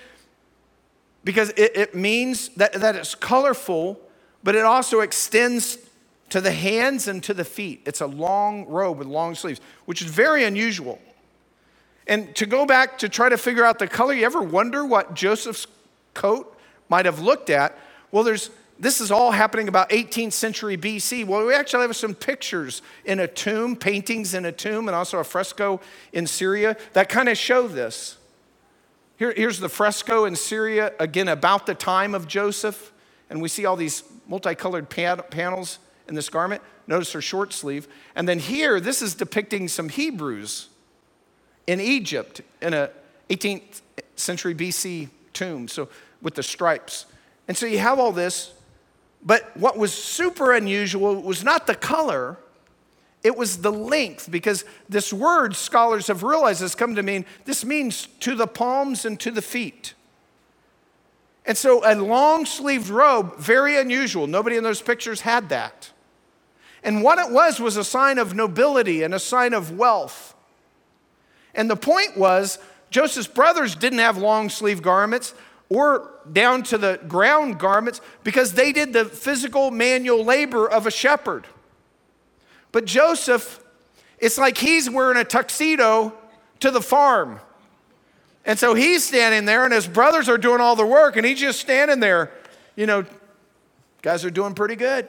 because 1.23 1.49
it, 1.51 1.75
it 1.75 1.95
means 1.95 2.49
that, 2.49 2.73
that 2.73 2.95
it's 2.95 3.15
colorful, 3.15 3.99
but 4.43 4.55
it 4.55 4.63
also 4.63 5.01
extends 5.01 5.77
to 6.29 6.41
the 6.41 6.51
hands 6.51 7.07
and 7.07 7.23
to 7.23 7.33
the 7.33 7.45
feet. 7.45 7.81
It's 7.85 8.01
a 8.01 8.07
long 8.07 8.65
robe 8.65 8.99
with 8.99 9.07
long 9.07 9.35
sleeves, 9.35 9.61
which 9.85 10.01
is 10.01 10.07
very 10.07 10.43
unusual. 10.43 10.99
And 12.07 12.35
to 12.35 12.45
go 12.45 12.65
back 12.65 12.99
to 12.99 13.09
try 13.09 13.29
to 13.29 13.37
figure 13.37 13.63
out 13.63 13.79
the 13.79 13.87
color, 13.87 14.13
you 14.13 14.25
ever 14.25 14.41
wonder 14.41 14.85
what 14.85 15.15
Joseph's 15.15 15.67
coat 16.13 16.55
might 16.89 17.05
have 17.05 17.19
looked 17.19 17.49
at? 17.49 17.77
Well, 18.11 18.23
there's 18.23 18.51
this 18.77 18.99
is 18.99 19.09
all 19.09 19.31
happening 19.31 19.67
about 19.67 19.89
18th 19.89 20.33
century 20.33 20.77
BC. 20.77 21.25
Well, 21.25 21.45
we 21.45 21.53
actually 21.53 21.83
have 21.83 21.95
some 21.95 22.13
pictures 22.13 22.81
in 23.05 23.19
a 23.19 23.27
tomb, 23.27 23.75
paintings 23.75 24.33
in 24.33 24.45
a 24.45 24.51
tomb, 24.51 24.87
and 24.87 24.95
also 24.95 25.19
a 25.19 25.23
fresco 25.23 25.79
in 26.11 26.27
Syria 26.27 26.75
that 26.93 27.07
kind 27.07 27.29
of 27.29 27.37
show 27.37 27.67
this. 27.67 28.17
Here, 29.17 29.33
here's 29.35 29.59
the 29.59 29.69
fresco 29.69 30.25
in 30.25 30.35
Syria, 30.35 30.91
again, 30.99 31.29
about 31.29 31.65
the 31.65 31.73
time 31.73 32.13
of 32.13 32.27
Joseph. 32.27 32.91
And 33.29 33.41
we 33.41 33.47
see 33.47 33.65
all 33.65 33.77
these 33.77 34.03
multicolored 34.27 34.89
pan- 34.89 35.21
panels 35.29 35.79
in 36.09 36.15
this 36.15 36.29
garment. 36.29 36.61
Notice 36.87 37.13
her 37.13 37.21
short 37.21 37.53
sleeve. 37.53 37.87
And 38.15 38.27
then 38.27 38.39
here, 38.39 38.79
this 38.79 39.01
is 39.01 39.15
depicting 39.15 39.67
some 39.69 39.87
Hebrews 39.87 40.67
in 41.65 41.79
Egypt 41.79 42.41
in 42.61 42.73
a 42.73 42.89
18th 43.29 43.81
century 44.15 44.53
BC 44.53 45.09
tomb, 45.33 45.67
so 45.67 45.89
with 46.21 46.35
the 46.35 46.43
stripes. 46.43 47.05
And 47.47 47.55
so 47.55 47.65
you 47.65 47.79
have 47.79 47.99
all 47.99 48.11
this, 48.11 48.51
but 49.25 49.57
what 49.57 49.77
was 49.77 49.91
super 49.91 50.53
unusual 50.53 51.19
was 51.21 51.43
not 51.43 51.65
the 51.65 51.75
color, 51.75 52.37
it 53.23 53.35
was 53.35 53.57
the 53.57 53.71
length, 53.71 54.29
because 54.29 54.63
this 54.87 55.11
word, 55.11 55.55
scholars 55.55 56.07
have 56.07 56.21
realized, 56.21 56.61
has 56.61 56.75
come 56.75 56.93
to 56.95 57.01
mean 57.01 57.25
this 57.45 57.65
means 57.65 58.07
to 58.19 58.35
the 58.35 58.45
palms 58.45 59.03
and 59.03 59.19
to 59.21 59.31
the 59.31 59.41
feet. 59.41 59.95
And 61.43 61.57
so 61.57 61.81
a 61.83 61.95
long 61.95 62.45
sleeved 62.45 62.89
robe, 62.89 63.37
very 63.37 63.77
unusual. 63.77 64.27
Nobody 64.27 64.57
in 64.57 64.63
those 64.63 64.81
pictures 64.81 65.21
had 65.21 65.49
that. 65.49 65.91
And 66.83 67.03
what 67.03 67.17
it 67.17 67.31
was 67.31 67.59
was 67.59 67.77
a 67.77 67.83
sign 67.83 68.19
of 68.19 68.35
nobility 68.35 69.01
and 69.01 69.13
a 69.13 69.19
sign 69.19 69.53
of 69.53 69.75
wealth. 69.75 70.35
And 71.55 71.67
the 71.69 71.75
point 71.75 72.15
was, 72.15 72.59
Joseph's 72.91 73.27
brothers 73.27 73.75
didn't 73.75 73.99
have 73.99 74.17
long 74.17 74.49
sleeve 74.49 74.83
garments 74.83 75.33
or 75.69 76.11
down 76.31 76.63
to 76.63 76.77
the 76.77 76.99
ground 77.07 77.59
garments 77.59 78.01
because 78.23 78.53
they 78.53 78.71
did 78.71 78.93
the 78.93 79.05
physical 79.05 79.71
manual 79.71 80.23
labor 80.23 80.69
of 80.69 80.85
a 80.85 80.91
shepherd. 80.91 81.47
But 82.71 82.85
Joseph, 82.85 83.63
it's 84.19 84.37
like 84.37 84.57
he's 84.57 84.89
wearing 84.89 85.17
a 85.17 85.23
tuxedo 85.23 86.13
to 86.59 86.71
the 86.71 86.81
farm. 86.81 87.39
And 88.45 88.59
so 88.59 88.75
he's 88.75 89.03
standing 89.03 89.45
there, 89.45 89.63
and 89.63 89.73
his 89.73 89.87
brothers 89.87 90.29
are 90.29 90.37
doing 90.37 90.61
all 90.61 90.75
the 90.75 90.85
work, 90.85 91.15
and 91.15 91.25
he's 91.25 91.39
just 91.39 91.59
standing 91.59 91.99
there. 91.99 92.31
You 92.75 92.85
know, 92.85 93.05
guys 94.01 94.23
are 94.23 94.29
doing 94.29 94.53
pretty 94.53 94.75
good, 94.75 95.07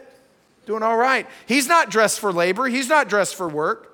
doing 0.65 0.83
all 0.83 0.97
right. 0.97 1.27
He's 1.47 1.69
not 1.69 1.91
dressed 1.91 2.19
for 2.19 2.33
labor, 2.33 2.67
he's 2.67 2.89
not 2.89 3.09
dressed 3.09 3.35
for 3.35 3.49
work. 3.49 3.93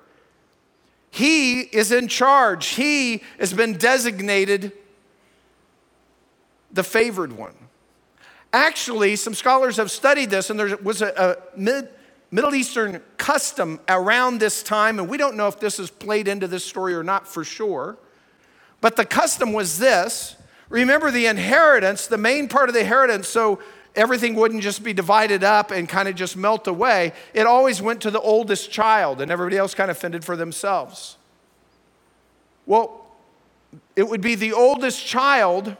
He 1.11 1.61
is 1.61 1.91
in 1.91 2.07
charge, 2.07 2.67
he 2.67 3.21
has 3.37 3.53
been 3.53 3.73
designated 3.73 4.71
the 6.73 6.83
favored 6.83 7.31
one. 7.31 7.55
Actually, 8.51 9.15
some 9.15 9.33
scholars 9.33 9.77
have 9.77 9.89
studied 9.89 10.29
this, 10.29 10.49
and 10.49 10.59
there 10.59 10.77
was 10.77 11.01
a, 11.01 11.13
a 11.17 11.57
mid, 11.59 11.87
Middle 12.29 12.55
Eastern 12.55 13.01
custom 13.17 13.79
around 13.87 14.39
this 14.39 14.63
time, 14.63 14.99
and 14.99 15.07
we 15.07 15.17
don't 15.17 15.35
know 15.35 15.47
if 15.47 15.59
this 15.59 15.79
is 15.79 15.89
played 15.89 16.27
into 16.27 16.47
this 16.47 16.65
story 16.65 16.93
or 16.93 17.03
not 17.03 17.27
for 17.27 17.43
sure. 17.43 17.97
But 18.81 18.95
the 18.95 19.05
custom 19.05 19.53
was 19.53 19.79
this 19.79 20.35
remember 20.69 21.11
the 21.11 21.27
inheritance, 21.27 22.07
the 22.07 22.17
main 22.17 22.47
part 22.47 22.69
of 22.69 22.73
the 22.73 22.81
inheritance, 22.81 23.27
so 23.27 23.59
everything 23.95 24.33
wouldn't 24.33 24.63
just 24.63 24.83
be 24.83 24.93
divided 24.93 25.43
up 25.43 25.69
and 25.69 25.87
kind 25.87 26.07
of 26.07 26.15
just 26.15 26.35
melt 26.35 26.67
away. 26.67 27.13
It 27.33 27.45
always 27.45 27.81
went 27.81 28.01
to 28.01 28.11
the 28.11 28.19
oldest 28.19 28.71
child, 28.71 29.21
and 29.21 29.31
everybody 29.31 29.57
else 29.57 29.75
kind 29.75 29.91
of 29.91 29.97
fended 29.97 30.25
for 30.25 30.35
themselves. 30.35 31.17
Well, 32.65 33.05
it 33.95 34.07
would 34.07 34.21
be 34.21 34.35
the 34.35 34.53
oldest 34.53 35.05
child 35.05 35.75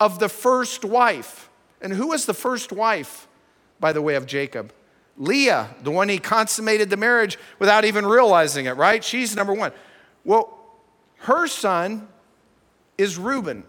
of 0.00 0.18
the 0.18 0.28
first 0.28 0.84
wife. 0.84 1.48
And 1.80 1.92
who 1.92 2.08
was 2.08 2.26
the 2.26 2.34
first 2.34 2.72
wife, 2.72 3.28
by 3.80 3.92
the 3.92 4.02
way, 4.02 4.14
of 4.14 4.26
Jacob? 4.26 4.72
Leah, 5.18 5.74
the 5.82 5.90
one 5.90 6.08
he 6.08 6.18
consummated 6.18 6.90
the 6.90 6.96
marriage 6.96 7.38
without 7.58 7.84
even 7.84 8.04
realizing 8.04 8.66
it, 8.66 8.72
right? 8.72 9.02
She's 9.02 9.34
number 9.34 9.54
one. 9.54 9.72
Well, 10.24 10.58
her 11.20 11.46
son 11.46 12.08
is 12.98 13.16
Reuben. 13.16 13.64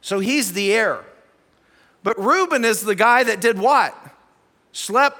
So 0.00 0.18
he's 0.18 0.52
the 0.52 0.72
heir. 0.72 1.04
But 2.02 2.18
Reuben 2.18 2.64
is 2.64 2.82
the 2.82 2.94
guy 2.94 3.24
that 3.24 3.40
did 3.40 3.58
what? 3.58 3.96
Slept 4.72 5.18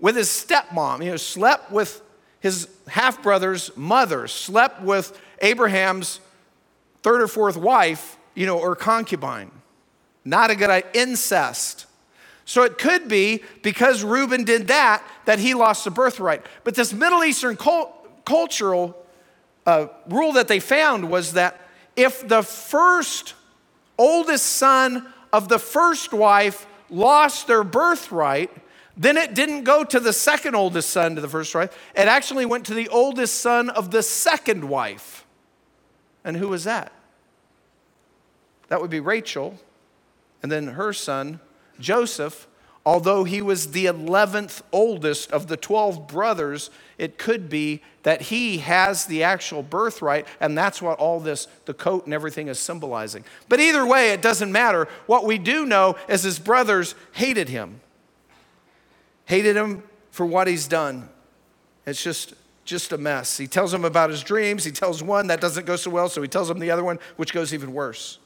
with 0.00 0.16
his 0.16 0.28
stepmom, 0.28 1.04
you 1.04 1.10
know, 1.12 1.16
slept 1.16 1.70
with 1.70 2.02
his 2.40 2.68
half 2.88 3.22
brother's 3.22 3.74
mother, 3.76 4.26
slept 4.26 4.82
with 4.82 5.18
Abraham's 5.40 6.20
third 7.02 7.22
or 7.22 7.28
fourth 7.28 7.56
wife, 7.56 8.16
you 8.34 8.46
know, 8.46 8.58
or 8.58 8.74
concubine. 8.74 9.50
Not 10.24 10.50
a 10.50 10.54
good 10.54 10.70
idea. 10.70 10.90
Incest. 10.94 11.86
So 12.44 12.62
it 12.62 12.78
could 12.78 13.08
be 13.08 13.42
because 13.62 14.02
Reuben 14.02 14.44
did 14.44 14.68
that 14.68 15.04
that 15.24 15.38
he 15.38 15.54
lost 15.54 15.84
the 15.84 15.90
birthright. 15.90 16.44
But 16.64 16.74
this 16.74 16.92
Middle 16.92 17.24
Eastern 17.24 17.56
cult, 17.56 18.24
cultural 18.24 18.96
uh, 19.66 19.88
rule 20.08 20.32
that 20.32 20.48
they 20.48 20.60
found 20.60 21.10
was 21.10 21.34
that 21.34 21.60
if 21.96 22.26
the 22.26 22.42
first 22.42 23.34
oldest 23.98 24.46
son 24.46 25.06
of 25.32 25.48
the 25.48 25.58
first 25.58 26.12
wife 26.12 26.66
lost 26.90 27.46
their 27.46 27.64
birthright, 27.64 28.50
then 28.96 29.16
it 29.16 29.34
didn't 29.34 29.64
go 29.64 29.84
to 29.84 30.00
the 30.00 30.12
second 30.12 30.54
oldest 30.54 30.90
son 30.90 31.14
to 31.14 31.20
the 31.20 31.28
first 31.28 31.54
wife. 31.54 31.76
It 31.94 32.08
actually 32.08 32.44
went 32.44 32.66
to 32.66 32.74
the 32.74 32.88
oldest 32.88 33.40
son 33.40 33.70
of 33.70 33.90
the 33.90 34.02
second 34.02 34.68
wife. 34.68 35.24
And 36.24 36.36
who 36.36 36.48
was 36.48 36.64
that? 36.64 36.92
That 38.72 38.80
would 38.80 38.88
be 38.88 39.00
Rachel, 39.00 39.58
and 40.42 40.50
then 40.50 40.68
her 40.68 40.94
son, 40.94 41.40
Joseph, 41.78 42.48
Although 42.84 43.24
he 43.24 43.42
was 43.42 43.70
the 43.70 43.84
11th 43.84 44.62
oldest 44.72 45.30
of 45.30 45.46
the 45.46 45.56
12 45.56 46.08
brothers, 46.08 46.70
it 46.98 47.16
could 47.16 47.48
be 47.48 47.80
that 48.02 48.22
he 48.22 48.58
has 48.58 49.06
the 49.06 49.22
actual 49.22 49.62
birthright, 49.62 50.26
and 50.40 50.58
that's 50.58 50.82
what 50.82 50.98
all 50.98 51.20
this, 51.20 51.46
the 51.66 51.74
coat 51.74 52.06
and 52.06 52.14
everything, 52.14 52.48
is 52.48 52.58
symbolizing. 52.58 53.24
But 53.48 53.60
either 53.60 53.86
way, 53.86 54.10
it 54.10 54.20
doesn't 54.20 54.50
matter. 54.50 54.88
What 55.06 55.24
we 55.24 55.38
do 55.38 55.64
know 55.64 55.94
is 56.08 56.24
his 56.24 56.40
brothers 56.40 56.96
hated 57.12 57.48
him, 57.48 57.80
hated 59.26 59.54
him 59.54 59.84
for 60.10 60.26
what 60.26 60.48
he's 60.48 60.66
done. 60.66 61.08
It's 61.86 62.02
just, 62.02 62.34
just 62.64 62.90
a 62.90 62.98
mess. 62.98 63.38
He 63.38 63.46
tells 63.46 63.70
them 63.70 63.84
about 63.84 64.10
his 64.10 64.24
dreams. 64.24 64.64
He 64.64 64.72
tells 64.72 65.04
one 65.04 65.28
that 65.28 65.40
doesn't 65.40 65.66
go 65.66 65.76
so 65.76 65.92
well, 65.92 66.08
so 66.08 66.20
he 66.20 66.26
tells 66.26 66.48
them 66.48 66.58
the 66.58 66.72
other 66.72 66.82
one, 66.82 66.98
which 67.14 67.32
goes 67.32 67.54
even 67.54 67.72
worse. 67.72 68.18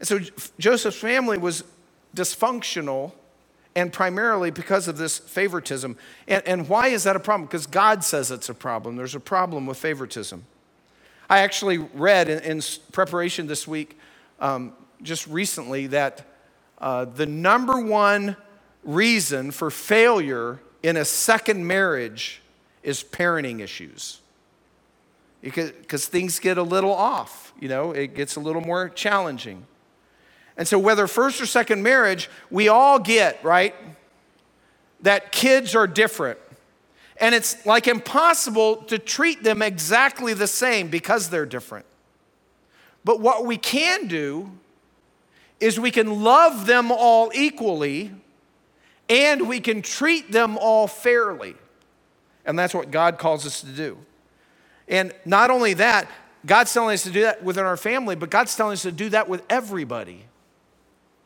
And 0.00 0.08
so 0.08 0.18
Joseph's 0.58 0.98
family 0.98 1.38
was 1.38 1.62
dysfunctional 2.16 3.12
and 3.76 3.92
primarily 3.92 4.50
because 4.50 4.88
of 4.88 4.98
this 4.98 5.18
favoritism. 5.18 5.96
And, 6.26 6.46
and 6.46 6.68
why 6.68 6.88
is 6.88 7.04
that 7.04 7.16
a 7.16 7.20
problem? 7.20 7.46
Because 7.46 7.66
God 7.66 8.02
says 8.02 8.30
it's 8.30 8.48
a 8.48 8.54
problem. 8.54 8.96
There's 8.96 9.14
a 9.14 9.20
problem 9.20 9.66
with 9.66 9.78
favoritism. 9.78 10.44
I 11.28 11.40
actually 11.40 11.78
read 11.78 12.28
in, 12.28 12.40
in 12.40 12.62
preparation 12.90 13.46
this 13.46 13.68
week, 13.68 13.96
um, 14.40 14.72
just 15.02 15.26
recently, 15.28 15.86
that 15.88 16.26
uh, 16.78 17.04
the 17.04 17.26
number 17.26 17.80
one 17.80 18.36
reason 18.82 19.50
for 19.50 19.70
failure 19.70 20.58
in 20.82 20.96
a 20.96 21.04
second 21.04 21.64
marriage 21.66 22.42
is 22.82 23.04
parenting 23.04 23.60
issues. 23.60 24.20
Because 25.42 26.06
things 26.06 26.38
get 26.38 26.58
a 26.58 26.62
little 26.62 26.92
off, 26.92 27.54
you 27.60 27.68
know, 27.68 27.92
it 27.92 28.14
gets 28.14 28.36
a 28.36 28.40
little 28.40 28.60
more 28.60 28.88
challenging. 28.88 29.64
And 30.60 30.68
so, 30.68 30.78
whether 30.78 31.06
first 31.06 31.40
or 31.40 31.46
second 31.46 31.82
marriage, 31.82 32.28
we 32.50 32.68
all 32.68 32.98
get, 32.98 33.42
right, 33.42 33.74
that 35.00 35.32
kids 35.32 35.74
are 35.74 35.86
different. 35.86 36.38
And 37.18 37.34
it's 37.34 37.64
like 37.64 37.88
impossible 37.88 38.76
to 38.88 38.98
treat 38.98 39.42
them 39.42 39.62
exactly 39.62 40.34
the 40.34 40.46
same 40.46 40.88
because 40.88 41.30
they're 41.30 41.46
different. 41.46 41.86
But 43.06 43.20
what 43.20 43.46
we 43.46 43.56
can 43.56 44.06
do 44.06 44.50
is 45.60 45.80
we 45.80 45.90
can 45.90 46.22
love 46.22 46.66
them 46.66 46.92
all 46.92 47.32
equally 47.34 48.10
and 49.08 49.48
we 49.48 49.60
can 49.60 49.80
treat 49.80 50.30
them 50.30 50.58
all 50.58 50.86
fairly. 50.86 51.54
And 52.44 52.58
that's 52.58 52.74
what 52.74 52.90
God 52.90 53.16
calls 53.16 53.46
us 53.46 53.62
to 53.62 53.68
do. 53.68 53.96
And 54.88 55.14
not 55.24 55.50
only 55.50 55.72
that, 55.72 56.06
God's 56.44 56.70
telling 56.74 56.92
us 56.92 57.04
to 57.04 57.10
do 57.10 57.22
that 57.22 57.42
within 57.42 57.64
our 57.64 57.78
family, 57.78 58.14
but 58.14 58.28
God's 58.28 58.54
telling 58.54 58.74
us 58.74 58.82
to 58.82 58.92
do 58.92 59.08
that 59.08 59.26
with 59.26 59.42
everybody 59.48 60.26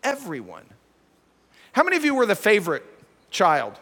everyone. 0.05 0.65
How 1.73 1.83
many 1.83 1.97
of 1.97 2.05
you 2.05 2.15
were 2.15 2.27
the 2.27 2.37
favorite 2.37 2.85
child? 3.31 3.79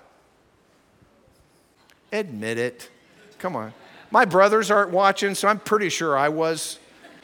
Admit 2.10 2.58
it. 2.58 2.90
Come 3.38 3.56
on. 3.56 3.74
My 4.10 4.24
brothers 4.24 4.70
aren't 4.70 4.90
watching, 4.90 5.34
so 5.34 5.48
I'm 5.48 5.58
pretty 5.58 5.88
sure 5.88 6.16
I 6.16 6.28
was, 6.28 6.78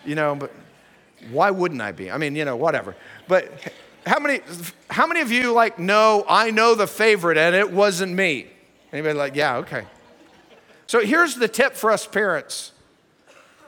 you 0.05 0.15
know, 0.15 0.35
but 0.35 0.53
why 1.31 1.51
wouldn't 1.51 1.81
I 1.81 1.93
be? 1.93 2.11
I 2.11 2.19
mean, 2.19 2.35
you 2.35 2.45
know, 2.45 2.57
whatever. 2.57 2.97
But 3.29 3.51
how 4.07 4.19
many 4.19 4.41
how 4.89 5.07
many 5.07 5.21
of 5.21 5.31
you 5.31 5.53
like 5.53 5.79
know 5.79 6.25
I 6.29 6.51
know 6.51 6.75
the 6.75 6.87
favorite 6.87 7.37
and 7.37 7.55
it 7.55 7.71
wasn't 7.71 8.13
me? 8.13 8.47
Anybody 8.93 9.19
like, 9.19 9.37
yeah, 9.37 9.57
okay. 9.57 9.85
So 10.87 11.01
here's 11.01 11.35
the 11.35 11.49
tip 11.49 11.75
for 11.75 11.91
us 11.91 12.07
parents. 12.07 12.73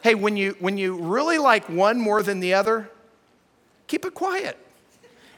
Hey, 0.02 0.14
when 0.14 0.36
you 0.36 0.56
when 0.60 0.78
you 0.78 0.96
really 0.96 1.38
like 1.38 1.68
one 1.68 2.00
more 2.00 2.22
than 2.22 2.40
the 2.40 2.54
other, 2.54 2.90
keep 3.86 4.06
it 4.06 4.14
quiet. 4.14 4.56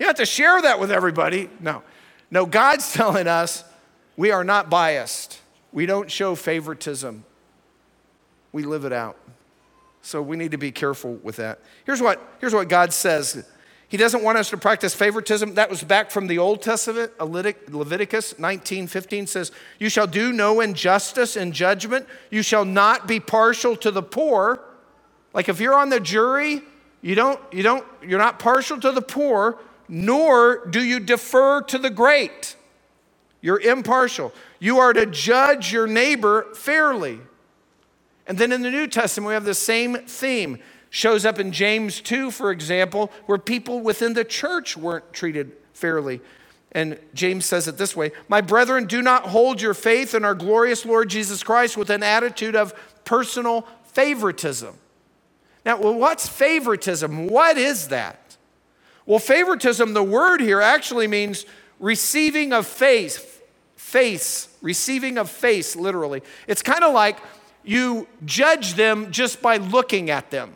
You 0.02 0.08
have 0.08 0.16
to 0.16 0.26
share 0.26 0.60
that 0.60 0.80
with 0.80 0.90
everybody. 0.90 1.48
No. 1.60 1.84
No, 2.28 2.44
God's 2.44 2.92
telling 2.92 3.28
us 3.28 3.62
we 4.16 4.32
are 4.32 4.42
not 4.42 4.68
biased. 4.68 5.40
We 5.70 5.86
don't 5.86 6.10
show 6.10 6.34
favoritism. 6.34 7.22
We 8.50 8.64
live 8.64 8.84
it 8.84 8.92
out. 8.92 9.16
So 10.00 10.20
we 10.20 10.36
need 10.36 10.50
to 10.50 10.56
be 10.56 10.72
careful 10.72 11.20
with 11.22 11.36
that. 11.36 11.60
Here's 11.86 12.02
what, 12.02 12.20
here's 12.40 12.52
what 12.52 12.68
God 12.68 12.92
says 12.92 13.46
He 13.86 13.96
doesn't 13.96 14.24
want 14.24 14.38
us 14.38 14.50
to 14.50 14.56
practice 14.56 14.92
favoritism. 14.92 15.54
That 15.54 15.70
was 15.70 15.84
back 15.84 16.10
from 16.10 16.26
the 16.26 16.38
Old 16.38 16.62
Testament. 16.62 17.12
Leviticus 17.20 18.36
19 18.40 18.88
15 18.88 19.28
says, 19.28 19.52
You 19.78 19.88
shall 19.88 20.08
do 20.08 20.32
no 20.32 20.60
injustice 20.60 21.36
in 21.36 21.52
judgment. 21.52 22.08
You 22.28 22.42
shall 22.42 22.64
not 22.64 23.06
be 23.06 23.20
partial 23.20 23.76
to 23.76 23.92
the 23.92 24.02
poor. 24.02 24.64
Like 25.32 25.48
if 25.48 25.60
you're 25.60 25.76
on 25.76 25.90
the 25.90 26.00
jury, 26.00 26.60
you 27.02 27.14
don't, 27.14 27.38
you 27.52 27.62
don't, 27.62 27.86
you're 28.04 28.18
not 28.18 28.40
partial 28.40 28.80
to 28.80 28.90
the 28.90 29.00
poor, 29.00 29.60
nor 29.88 30.66
do 30.66 30.82
you 30.82 31.00
defer 31.00 31.62
to 31.62 31.78
the 31.78 31.90
great. 31.90 32.56
You're 33.40 33.60
impartial. 33.60 34.32
You 34.60 34.78
are 34.78 34.92
to 34.92 35.06
judge 35.06 35.72
your 35.72 35.86
neighbor 35.86 36.46
fairly. 36.54 37.18
And 38.26 38.38
then 38.38 38.52
in 38.52 38.62
the 38.62 38.70
New 38.70 38.86
Testament, 38.86 39.28
we 39.28 39.34
have 39.34 39.44
the 39.44 39.54
same 39.54 39.96
theme. 40.06 40.58
Shows 40.90 41.24
up 41.24 41.38
in 41.38 41.52
James 41.52 42.00
2, 42.00 42.30
for 42.30 42.50
example, 42.50 43.10
where 43.26 43.38
people 43.38 43.80
within 43.80 44.14
the 44.14 44.24
church 44.24 44.76
weren't 44.76 45.12
treated 45.12 45.52
fairly. 45.72 46.20
And 46.72 46.98
James 47.14 47.44
says 47.44 47.66
it 47.66 47.76
this 47.76 47.96
way 47.96 48.12
My 48.28 48.40
brethren, 48.40 48.86
do 48.86 49.02
not 49.02 49.26
hold 49.26 49.60
your 49.60 49.74
faith 49.74 50.14
in 50.14 50.24
our 50.24 50.34
glorious 50.34 50.84
Lord 50.84 51.10
Jesus 51.10 51.42
Christ 51.42 51.76
with 51.76 51.90
an 51.90 52.02
attitude 52.02 52.54
of 52.54 52.74
personal 53.04 53.66
favoritism. 53.84 54.76
Now, 55.64 55.80
well, 55.80 55.94
what's 55.94 56.28
favoritism? 56.28 57.26
What 57.28 57.56
is 57.56 57.88
that? 57.88 58.21
Well, 59.06 59.18
favoritism, 59.18 59.94
the 59.94 60.02
word 60.02 60.40
here 60.40 60.60
actually 60.60 61.06
means 61.06 61.44
receiving 61.80 62.52
of 62.52 62.66
face, 62.66 63.24
face, 63.76 64.48
receiving 64.62 65.18
of 65.18 65.28
face, 65.28 65.74
literally. 65.74 66.22
It's 66.46 66.62
kind 66.62 66.84
of 66.84 66.94
like 66.94 67.18
you 67.64 68.06
judge 68.24 68.74
them 68.74 69.10
just 69.10 69.42
by 69.42 69.56
looking 69.56 70.10
at 70.10 70.30
them. 70.30 70.52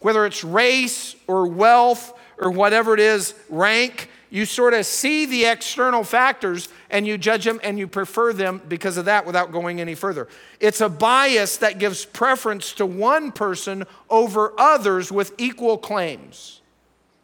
Whether 0.00 0.26
it's 0.26 0.44
race 0.44 1.16
or 1.26 1.46
wealth 1.46 2.12
or 2.38 2.50
whatever 2.50 2.94
it 2.94 3.00
is, 3.00 3.34
rank, 3.48 4.08
you 4.30 4.44
sort 4.46 4.74
of 4.74 4.86
see 4.86 5.26
the 5.26 5.44
external 5.44 6.04
factors 6.04 6.68
and 6.88 7.06
you 7.06 7.18
judge 7.18 7.44
them 7.44 7.60
and 7.62 7.78
you 7.78 7.86
prefer 7.86 8.32
them 8.32 8.62
because 8.68 8.96
of 8.96 9.06
that 9.06 9.26
without 9.26 9.52
going 9.52 9.80
any 9.80 9.94
further. 9.94 10.28
It's 10.60 10.80
a 10.80 10.88
bias 10.88 11.58
that 11.58 11.78
gives 11.78 12.04
preference 12.04 12.72
to 12.74 12.86
one 12.86 13.32
person 13.32 13.84
over 14.08 14.52
others 14.58 15.10
with 15.10 15.34
equal 15.38 15.78
claims. 15.78 16.59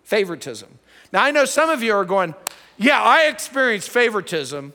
Favoritism. 0.07 0.79
Now, 1.13 1.25
I 1.25 1.33
know 1.33 1.45
some 1.45 1.69
of 1.69 1.83
you 1.83 1.93
are 1.93 2.05
going, 2.05 2.37
Yeah, 2.79 3.03
I 3.03 3.25
experienced 3.25 3.91
favoritism. 3.91 4.73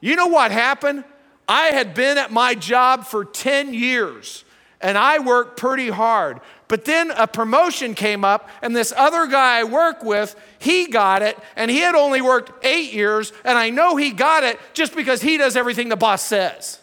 You 0.00 0.16
know 0.16 0.26
what 0.26 0.50
happened? 0.50 1.04
I 1.48 1.68
had 1.68 1.94
been 1.94 2.18
at 2.18 2.30
my 2.30 2.54
job 2.54 3.06
for 3.06 3.24
10 3.24 3.72
years 3.72 4.44
and 4.82 4.98
I 4.98 5.18
worked 5.18 5.56
pretty 5.56 5.88
hard. 5.88 6.40
But 6.68 6.84
then 6.84 7.10
a 7.12 7.26
promotion 7.26 7.94
came 7.94 8.24
up, 8.24 8.50
and 8.60 8.76
this 8.76 8.92
other 8.94 9.26
guy 9.26 9.60
I 9.60 9.64
work 9.64 10.04
with, 10.04 10.36
he 10.58 10.88
got 10.88 11.22
it, 11.22 11.38
and 11.54 11.70
he 11.70 11.78
had 11.78 11.94
only 11.94 12.20
worked 12.20 12.64
eight 12.64 12.92
years, 12.92 13.32
and 13.44 13.56
I 13.56 13.70
know 13.70 13.96
he 13.96 14.10
got 14.10 14.42
it 14.42 14.58
just 14.74 14.94
because 14.94 15.22
he 15.22 15.38
does 15.38 15.56
everything 15.56 15.88
the 15.88 15.96
boss 15.96 16.22
says. 16.22 16.80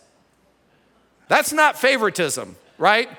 That's 1.28 1.54
not 1.54 1.78
favoritism, 1.78 2.56
right? 2.80 3.10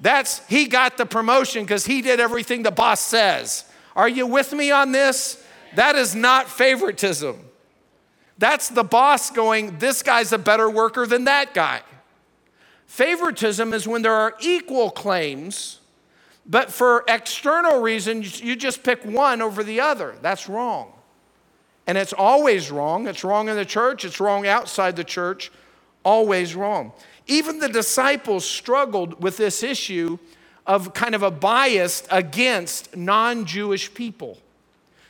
That's 0.00 0.44
he 0.46 0.66
got 0.66 0.96
the 0.96 1.06
promotion 1.06 1.62
because 1.62 1.86
he 1.86 2.02
did 2.02 2.18
everything 2.18 2.64
the 2.64 2.72
boss 2.72 3.00
says. 3.00 3.64
Are 3.94 4.08
you 4.08 4.26
with 4.26 4.52
me 4.52 4.70
on 4.70 4.92
this? 4.92 5.42
That 5.74 5.96
is 5.96 6.14
not 6.14 6.48
favoritism. 6.48 7.38
That's 8.38 8.68
the 8.68 8.84
boss 8.84 9.30
going, 9.30 9.78
this 9.78 10.02
guy's 10.02 10.32
a 10.32 10.38
better 10.38 10.68
worker 10.68 11.06
than 11.06 11.24
that 11.24 11.54
guy. 11.54 11.80
Favoritism 12.86 13.72
is 13.72 13.86
when 13.86 14.02
there 14.02 14.14
are 14.14 14.34
equal 14.40 14.90
claims, 14.90 15.80
but 16.44 16.70
for 16.70 17.04
external 17.08 17.80
reasons, 17.80 18.40
you 18.40 18.56
just 18.56 18.82
pick 18.82 19.04
one 19.04 19.40
over 19.40 19.62
the 19.62 19.80
other. 19.80 20.14
That's 20.20 20.48
wrong. 20.48 20.92
And 21.86 21.96
it's 21.96 22.12
always 22.12 22.70
wrong. 22.70 23.06
It's 23.06 23.24
wrong 23.24 23.48
in 23.48 23.56
the 23.56 23.64
church, 23.64 24.04
it's 24.04 24.20
wrong 24.20 24.46
outside 24.46 24.96
the 24.96 25.04
church, 25.04 25.50
always 26.04 26.54
wrong. 26.54 26.92
Even 27.26 27.60
the 27.60 27.68
disciples 27.68 28.44
struggled 28.44 29.22
with 29.22 29.36
this 29.36 29.62
issue 29.62 30.18
of 30.66 30.94
kind 30.94 31.14
of 31.14 31.22
a 31.22 31.30
bias 31.30 32.04
against 32.10 32.96
non-Jewish 32.96 33.94
people. 33.94 34.38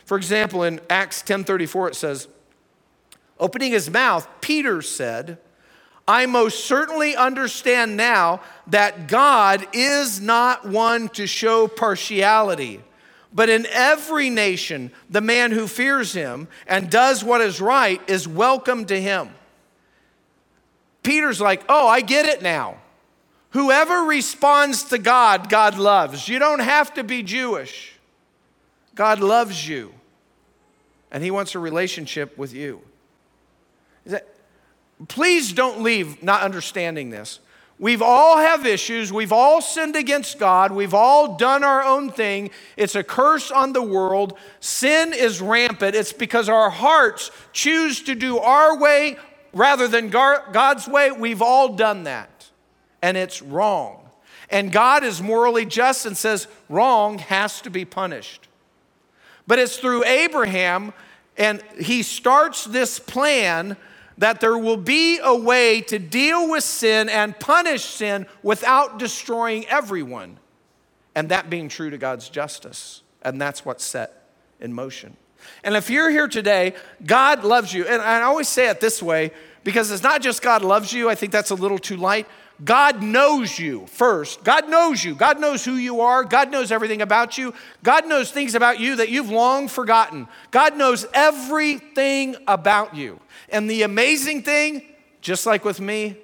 For 0.04 0.16
example, 0.16 0.62
in 0.62 0.80
Acts 0.90 1.22
10:34 1.22 1.88
it 1.88 1.94
says, 1.94 2.28
Opening 3.38 3.72
his 3.72 3.90
mouth, 3.90 4.28
Peter 4.40 4.82
said, 4.82 5.38
I 6.06 6.26
most 6.26 6.64
certainly 6.64 7.14
understand 7.14 7.96
now 7.96 8.40
that 8.66 9.06
God 9.08 9.66
is 9.72 10.20
not 10.20 10.66
one 10.66 11.08
to 11.10 11.26
show 11.26 11.68
partiality, 11.68 12.80
but 13.32 13.48
in 13.48 13.66
every 13.70 14.28
nation, 14.28 14.90
the 15.08 15.20
man 15.20 15.52
who 15.52 15.66
fears 15.66 16.12
him 16.12 16.48
and 16.66 16.90
does 16.90 17.22
what 17.22 17.40
is 17.40 17.60
right 17.60 18.00
is 18.08 18.26
welcome 18.26 18.84
to 18.86 19.00
him. 19.00 19.30
Peter's 21.02 21.40
like, 21.40 21.64
Oh, 21.68 21.88
I 21.88 22.00
get 22.00 22.26
it 22.26 22.42
now. 22.42 22.81
Whoever 23.52 24.00
responds 24.02 24.84
to 24.84 24.98
God, 24.98 25.48
God 25.48 25.78
loves. 25.78 26.28
You 26.28 26.38
don't 26.38 26.60
have 26.60 26.94
to 26.94 27.04
be 27.04 27.22
Jewish. 27.22 27.92
God 28.94 29.20
loves 29.20 29.68
you, 29.68 29.92
and 31.10 31.22
he 31.22 31.30
wants 31.30 31.54
a 31.54 31.58
relationship 31.58 32.36
with 32.36 32.54
you. 32.54 32.82
That, 34.06 34.26
please 35.08 35.52
don't 35.52 35.82
leave 35.82 36.22
not 36.22 36.42
understanding 36.42 37.10
this. 37.10 37.40
We've 37.78 38.02
all 38.02 38.38
have 38.38 38.64
issues. 38.64 39.12
We've 39.12 39.32
all 39.32 39.60
sinned 39.60 39.96
against 39.96 40.38
God. 40.38 40.72
We've 40.72 40.94
all 40.94 41.36
done 41.36 41.64
our 41.64 41.82
own 41.82 42.10
thing. 42.10 42.50
It's 42.76 42.94
a 42.94 43.02
curse 43.02 43.50
on 43.50 43.72
the 43.72 43.82
world. 43.82 44.38
Sin 44.60 45.12
is 45.12 45.40
rampant. 45.40 45.96
It's 45.96 46.12
because 46.12 46.48
our 46.48 46.70
hearts 46.70 47.30
choose 47.52 48.02
to 48.02 48.14
do 48.14 48.38
our 48.38 48.78
way 48.78 49.16
rather 49.52 49.88
than 49.88 50.10
God's 50.10 50.86
way. 50.86 51.10
We've 51.10 51.42
all 51.42 51.74
done 51.74 52.04
that. 52.04 52.30
And 53.02 53.16
it's 53.16 53.42
wrong. 53.42 54.08
And 54.48 54.70
God 54.70 55.02
is 55.02 55.20
morally 55.20 55.66
just 55.66 56.06
and 56.06 56.16
says 56.16 56.46
wrong 56.68 57.18
has 57.18 57.60
to 57.62 57.70
be 57.70 57.84
punished. 57.84 58.48
But 59.46 59.58
it's 59.58 59.76
through 59.76 60.04
Abraham, 60.04 60.92
and 61.36 61.62
he 61.80 62.02
starts 62.02 62.64
this 62.64 62.98
plan 62.98 63.76
that 64.18 64.40
there 64.40 64.56
will 64.56 64.76
be 64.76 65.18
a 65.22 65.34
way 65.34 65.80
to 65.80 65.98
deal 65.98 66.48
with 66.50 66.62
sin 66.62 67.08
and 67.08 67.38
punish 67.40 67.84
sin 67.84 68.26
without 68.42 68.98
destroying 68.98 69.66
everyone. 69.66 70.38
And 71.14 71.30
that 71.30 71.50
being 71.50 71.68
true 71.68 71.90
to 71.90 71.98
God's 71.98 72.28
justice. 72.28 73.02
And 73.22 73.40
that's 73.40 73.64
what's 73.64 73.84
set 73.84 74.28
in 74.60 74.72
motion. 74.72 75.16
And 75.64 75.74
if 75.74 75.90
you're 75.90 76.10
here 76.10 76.28
today, 76.28 76.74
God 77.04 77.42
loves 77.44 77.72
you. 77.72 77.86
And 77.86 78.00
I 78.00 78.22
always 78.22 78.48
say 78.48 78.68
it 78.68 78.80
this 78.80 79.02
way 79.02 79.32
because 79.64 79.90
it's 79.90 80.02
not 80.02 80.22
just 80.22 80.42
God 80.42 80.62
loves 80.62 80.92
you, 80.92 81.08
I 81.08 81.14
think 81.14 81.32
that's 81.32 81.50
a 81.50 81.54
little 81.54 81.78
too 81.78 81.96
light. 81.96 82.26
God 82.64 83.02
knows 83.02 83.58
you 83.58 83.86
first. 83.86 84.44
God 84.44 84.68
knows 84.68 85.02
you. 85.02 85.14
God 85.14 85.40
knows 85.40 85.64
who 85.64 85.74
you 85.74 86.02
are. 86.02 86.22
God 86.22 86.50
knows 86.50 86.70
everything 86.70 87.02
about 87.02 87.36
you. 87.36 87.54
God 87.82 88.06
knows 88.06 88.30
things 88.30 88.54
about 88.54 88.78
you 88.78 88.96
that 88.96 89.08
you've 89.08 89.30
long 89.30 89.68
forgotten. 89.68 90.28
God 90.50 90.76
knows 90.76 91.06
everything 91.12 92.36
about 92.46 92.94
you. 92.94 93.18
And 93.48 93.68
the 93.68 93.82
amazing 93.82 94.42
thing, 94.42 94.82
just 95.20 95.44
like 95.44 95.64
with 95.64 95.80
me, 95.80 96.18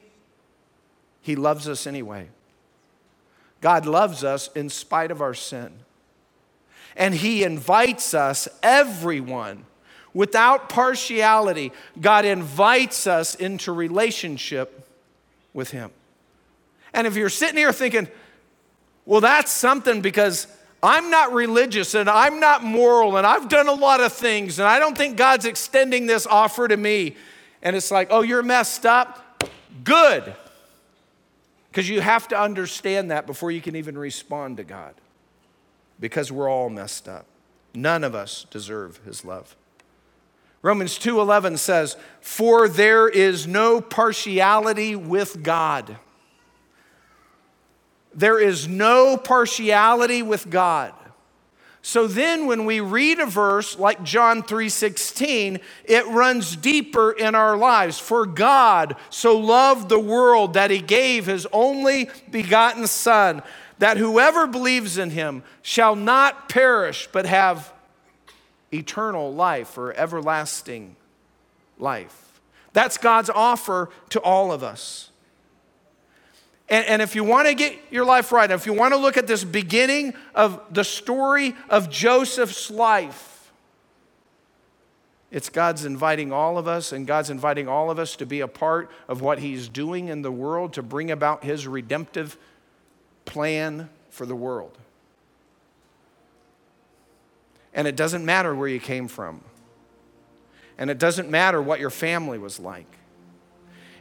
He 1.22 1.34
loves 1.34 1.68
us 1.68 1.86
anyway. 1.86 2.28
God 3.61 3.86
loves 3.86 4.22
us 4.22 4.49
in 4.55 4.68
spite 4.68 5.11
of 5.11 5.20
our 5.20 5.34
sin. 5.34 5.72
And 6.95 7.14
He 7.14 7.43
invites 7.43 8.14
us, 8.14 8.47
everyone, 8.62 9.64
without 10.14 10.68
partiality. 10.68 11.72
God 12.01 12.24
invites 12.24 13.09
us 13.09 13.34
into 13.34 13.72
relationship 13.72 14.86
with 15.53 15.72
Him. 15.72 15.91
And 16.93 17.07
if 17.07 17.16
you're 17.16 17.28
sitting 17.28 17.57
here 17.57 17.72
thinking, 17.72 18.09
well, 19.05 19.20
that's 19.20 19.51
something 19.51 20.01
because 20.01 20.47
I'm 20.82 21.11
not 21.11 21.32
religious 21.32 21.95
and 21.95 22.09
I'm 22.09 22.41
not 22.41 22.62
moral 22.62 23.16
and 23.16 23.26
I've 23.26 23.49
done 23.49 23.68
a 23.68 23.72
lot 23.72 24.01
of 24.01 24.12
things 24.12 24.59
and 24.59 24.68
I 24.68 24.78
don't 24.78 24.97
think 24.97 25.16
God's 25.16 25.45
extending 25.45 26.07
this 26.07 26.26
offer 26.26 26.68
to 26.68 26.76
me. 26.76 27.16
And 27.62 27.74
it's 27.74 27.91
like, 27.91 28.09
oh, 28.11 28.22
you're 28.22 28.43
messed 28.43 28.86
up? 28.86 29.43
Good. 29.82 30.34
Because 31.70 31.89
you 31.89 32.01
have 32.01 32.28
to 32.28 32.41
understand 32.41 33.11
that 33.11 33.26
before 33.26 33.51
you 33.51 33.61
can 33.61 33.76
even 33.76 33.97
respond 33.97 34.59
to 34.59 34.64
God. 34.64 34.95
Because 36.01 36.30
we're 36.30 36.49
all 36.49 36.70
messed 36.70 37.09
up. 37.09 37.26
None 37.74 38.05
of 38.05 38.14
us 38.14 38.47
deserve 38.51 39.01
His 39.05 39.24
love. 39.24 39.57
Romans 40.62 40.99
2:11 40.99 41.57
says, 41.57 41.97
"For 42.20 42.68
there 42.68 43.09
is 43.09 43.47
no 43.47 43.80
partiality 43.80 44.97
with 44.97 45.43
God." 45.43 45.99
There 48.15 48.41
is 48.41 48.67
no 48.67 49.17
partiality 49.17 50.23
with 50.23 50.51
God. 50.51 50.93
So 51.83 52.07
then 52.07 52.47
when 52.47 52.65
we 52.65 52.81
read 52.81 53.19
a 53.19 53.27
verse 53.27 53.79
like 53.79 54.03
John 54.03 54.43
3:16, 54.43 55.61
it 55.85 56.07
runs 56.09 56.57
deeper 56.57 57.13
in 57.13 57.35
our 57.35 57.57
lives. 57.57 57.99
For 57.99 58.27
God 58.27 58.97
so 59.11 59.37
loved 59.39 59.89
the 59.89 60.01
world 60.01 60.55
that 60.55 60.71
he 60.71 60.81
gave 60.81 61.27
his 61.27 61.47
only 61.53 62.11
begotten 62.31 62.87
son 62.87 63.43
that 63.79 63.97
whoever 63.97 64.47
believes 64.47 64.99
in 64.99 65.11
him 65.11 65.43
shall 65.63 65.95
not 65.95 66.49
perish 66.49 67.09
but 67.13 67.27
have 67.27 67.73
eternal 68.73 69.33
life 69.33 69.79
or 69.79 69.95
everlasting 69.95 70.97
life. 71.79 72.41
That's 72.73 72.99
God's 72.99 73.31
offer 73.31 73.89
to 74.11 74.21
all 74.21 74.53
of 74.53 74.63
us. 74.63 75.08
And, 76.69 76.85
and 76.87 77.03
if 77.03 77.14
you 77.14 77.25
want 77.25 77.49
to 77.49 77.55
get 77.55 77.79
your 77.91 78.05
life 78.05 78.31
right, 78.31 78.51
if 78.51 78.66
you 78.66 78.73
want 78.73 78.93
to 78.93 78.99
look 78.99 79.16
at 79.16 79.27
this 79.27 79.43
beginning 79.45 80.14
of 80.35 80.61
the 80.71 80.85
story 80.85 81.55
of 81.71 81.89
Joseph's 81.91 82.71
life, 82.71 83.51
it's 85.31 85.51
God's 85.51 85.85
inviting 85.85 86.33
all 86.33 86.57
of 86.57 86.66
us, 86.66 86.93
and 86.93 87.07
God's 87.07 87.29
inviting 87.29 87.69
all 87.69 87.91
of 87.91 87.99
us 87.99 88.16
to 88.16 88.27
be 88.27 88.41
a 88.41 88.49
part 88.49 88.91
of 89.09 89.21
what 89.21 89.39
He's 89.39 89.69
doing 89.69 90.09
in 90.09 90.23
the 90.23 90.33
world 90.33 90.73
to 90.75 90.83
bring 90.83 91.11
about 91.11 91.45
His 91.45 91.66
redemptive 91.66 92.39
plan 93.27 93.91
for 94.11 94.25
the 94.25 94.37
world. 94.37 94.77
And 97.75 97.87
it 97.87 97.95
doesn't 97.95 98.25
matter 98.25 98.55
where 98.55 98.69
you 98.69 98.81
came 98.81 99.07
from, 99.07 99.43
and 100.79 100.89
it 100.89 100.99
doesn't 100.99 101.31
matter 101.31 101.61
what 101.61 101.79
your 101.79 101.91
family 101.91 102.39
was 102.39 102.59
like. 102.59 102.87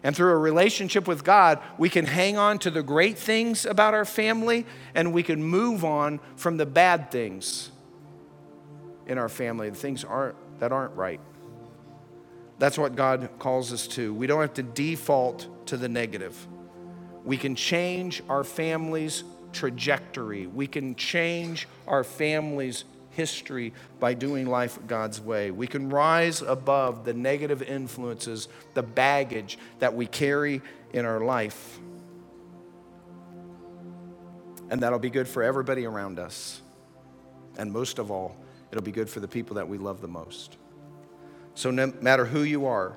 And 0.04 0.16
through 0.16 0.32
a 0.32 0.38
relationship 0.38 1.08
with 1.08 1.24
God, 1.24 1.60
we 1.78 1.90
can 1.90 2.06
hang 2.06 2.38
on 2.38 2.60
to 2.60 2.72
the 2.72 2.84
great 2.84 3.18
things 3.18 3.66
about 3.66 3.94
our 3.94 4.06
family 4.06 4.66
and 4.94 5.14
we 5.14 5.24
can 5.24 5.44
move 5.44 5.84
on 5.84 6.20
from 6.36 6.58
the 6.58 6.66
bad 6.66 7.12
things 7.12 7.72
in 9.08 9.18
our 9.18 9.30
family, 9.30 9.70
the 9.70 9.76
things 9.76 10.04
aren't, 10.04 10.36
that 10.60 10.72
aren't 10.72 10.96
right. 10.96 11.22
That's 12.60 12.78
what 12.78 12.96
God 12.96 13.30
calls 13.40 13.72
us 13.72 13.88
to. 13.90 14.14
We 14.14 14.28
don't 14.28 14.42
have 14.42 14.54
to 14.56 14.64
default 14.64 15.68
to 15.68 15.78
the 15.78 15.88
negative. 15.88 16.48
We 17.24 17.38
can 17.38 17.56
change 17.56 18.22
our 18.30 18.44
family's 18.44 19.24
trajectory, 19.54 20.46
we 20.46 20.68
can 20.68 20.96
change 20.96 21.68
our 21.88 22.04
family's 22.04 22.84
history 23.18 23.74
by 24.00 24.14
doing 24.14 24.46
life 24.46 24.78
God's 24.86 25.20
way. 25.20 25.50
We 25.50 25.66
can 25.66 25.90
rise 25.90 26.44
above 26.44 27.04
the 27.04 27.16
negative 27.16 27.64
influences, 27.64 28.48
the 28.76 28.84
baggage 28.84 29.58
that 29.80 29.96
we 29.96 30.06
carry 30.06 30.62
in 30.94 31.04
our 31.04 31.20
life. 31.20 31.80
And 34.70 34.82
that'll 34.82 35.00
be 35.00 35.10
good 35.10 35.28
for 35.28 35.42
everybody 35.42 35.86
around 35.86 36.20
us. 36.20 36.62
And 37.58 37.74
most 37.74 37.98
of 37.98 38.12
all, 38.12 38.36
it'll 38.72 38.84
be 38.84 38.92
good 38.92 39.10
for 39.10 39.20
the 39.20 39.28
people 39.28 39.56
that 39.56 39.68
we 39.68 39.80
love 39.80 40.00
the 40.00 40.08
most. 40.08 40.56
So, 41.56 41.72
no 41.72 41.92
matter 42.02 42.24
who 42.24 42.44
you 42.44 42.68
are, 42.68 42.96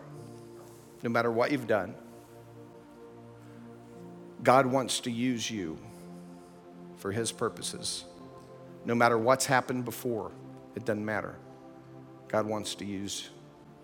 no 1.03 1.09
matter 1.09 1.31
what 1.31 1.51
you've 1.51 1.67
done, 1.67 1.95
God 4.43 4.67
wants 4.67 5.01
to 5.01 5.11
use 5.11 5.51
you 5.51 5.79
for 6.99 7.11
His 7.11 7.33
purposes. 7.33 8.05
No 8.85 8.95
matter 8.95 9.19
what's 9.19 9.47
happened 9.47 9.85
before, 9.85 10.33
it 10.75 10.85
doesn't 10.85 11.05
matter. 11.05 11.37
God 12.29 12.47
wants 12.47 12.75
to 12.77 12.85
use 12.85 13.29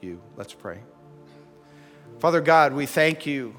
you. 0.01 0.20
Let's 0.36 0.55
pray. 0.55 0.80
Father 2.18 2.40
God, 2.40 2.72
we 2.72 2.86
thank 2.86 3.26
you 3.26 3.55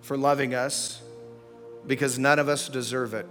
for 0.00 0.16
loving 0.16 0.54
us 0.54 1.00
because 1.86 2.18
none 2.18 2.38
of 2.38 2.48
us 2.48 2.68
deserve 2.68 3.14
it. 3.14 3.26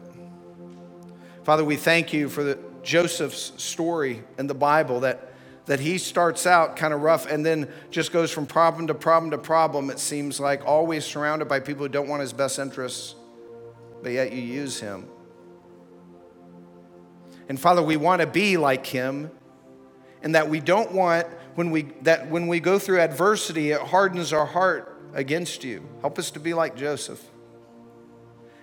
Father, 1.43 1.63
we 1.63 1.75
thank 1.75 2.13
you 2.13 2.29
for 2.29 2.43
the, 2.43 2.59
Joseph's 2.83 3.51
story 3.61 4.23
in 4.37 4.47
the 4.47 4.55
Bible 4.55 5.01
that, 5.01 5.33
that 5.65 5.81
he 5.81 5.97
starts 5.97 6.47
out 6.47 6.77
kind 6.77 6.93
of 6.93 7.01
rough 7.01 7.29
and 7.29 7.45
then 7.45 7.69
just 7.91 8.13
goes 8.13 8.31
from 8.31 8.45
problem 8.45 8.87
to 8.87 8.93
problem 8.93 9.31
to 9.31 9.37
problem, 9.37 9.89
it 9.89 9.99
seems 9.99 10.39
like, 10.39 10.65
always 10.65 11.03
surrounded 11.03 11.49
by 11.49 11.59
people 11.59 11.83
who 11.83 11.89
don't 11.89 12.07
want 12.07 12.21
his 12.21 12.31
best 12.31 12.59
interests, 12.59 13.15
but 14.01 14.13
yet 14.13 14.31
you 14.31 14.41
use 14.41 14.79
him. 14.79 15.05
And 17.49 17.59
Father, 17.59 17.81
we 17.81 17.97
want 17.97 18.21
to 18.21 18.27
be 18.27 18.57
like 18.57 18.85
him, 18.85 19.31
and 20.21 20.35
that 20.35 20.49
we 20.49 20.59
don't 20.59 20.91
want 20.91 21.27
when 21.55 21.71
we 21.71 21.83
that 22.01 22.29
when 22.29 22.47
we 22.47 22.59
go 22.59 22.77
through 22.77 22.99
adversity, 22.99 23.71
it 23.71 23.81
hardens 23.81 24.33
our 24.33 24.45
heart 24.45 25.01
against 25.13 25.63
you. 25.63 25.87
Help 26.01 26.19
us 26.19 26.31
to 26.31 26.39
be 26.39 26.53
like 26.53 26.75
Joseph. 26.75 27.23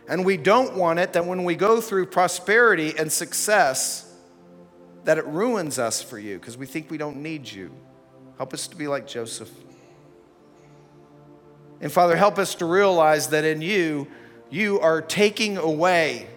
And 0.07 0.25
we 0.25 0.37
don't 0.37 0.77
want 0.77 0.99
it 0.99 1.15
that 1.15 1.25
when 1.25 1.45
we 1.45 1.55
go 1.55 1.81
through 1.81 2.07
prosperity 2.07 2.93
and 2.99 3.11
success, 3.11 4.13
that 5.05 5.17
it 5.17 5.27
ruins 5.27 5.79
us 5.79 6.03
for 6.03 6.19
you 6.19 6.39
because 6.39 6.59
we 6.59 6.67
think 6.67 6.91
we 6.91 6.99
don't 6.99 7.17
need 7.17 7.51
you. 7.51 7.71
Help 8.37 8.53
us 8.53 8.67
to 8.69 8.77
be 8.77 8.87
like 8.87 9.07
Joseph. 9.07 9.51
And 11.81 11.91
Father, 11.91 12.17
help 12.17 12.39
us 12.39 12.55
to 12.57 12.67
realize 12.67 13.29
that 13.29 13.45
in 13.45 13.63
you, 13.63 14.07
you 14.51 14.81
are 14.81 15.01
taking 15.01 15.57
away 15.57 16.29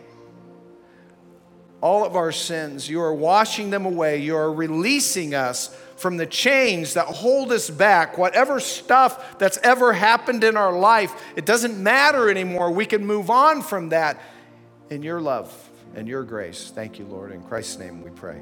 all 1.82 2.06
of 2.06 2.16
our 2.16 2.32
sins. 2.32 2.90
You 2.90 3.02
are 3.02 3.14
washing 3.14 3.70
them 3.70 3.86
away. 3.86 4.22
You 4.22 4.36
are 4.36 4.52
releasing 4.52 5.36
us 5.36 5.76
from 5.96 6.18
the 6.18 6.26
chains 6.26 6.94
that 6.94 7.06
hold 7.06 7.52
us 7.52 7.70
back. 7.70 8.18
Whatever 8.18 8.60
stuff 8.60 9.38
that's 9.40 9.58
ever 9.60 9.94
happened 9.94 10.44
in 10.44 10.58
our 10.58 10.78
life, 10.78 11.14
it 11.36 11.46
doesn't 11.46 11.82
matter 11.82 12.30
anymore. 12.30 12.72
We 12.72 12.86
can 12.86 13.06
move 13.06 13.30
on 13.30 13.62
from 13.62 13.90
that 13.90 14.22
in 14.90 15.04
your 15.04 15.20
love 15.22 15.52
and 15.96 16.08
your 16.08 16.24
grace. 16.24 16.72
Thank 16.74 17.00
you, 17.00 17.06
Lord. 17.06 17.32
In 17.32 17.42
Christ's 17.44 17.80
name 17.80 18.04
we 18.04 18.12
pray. 18.12 18.42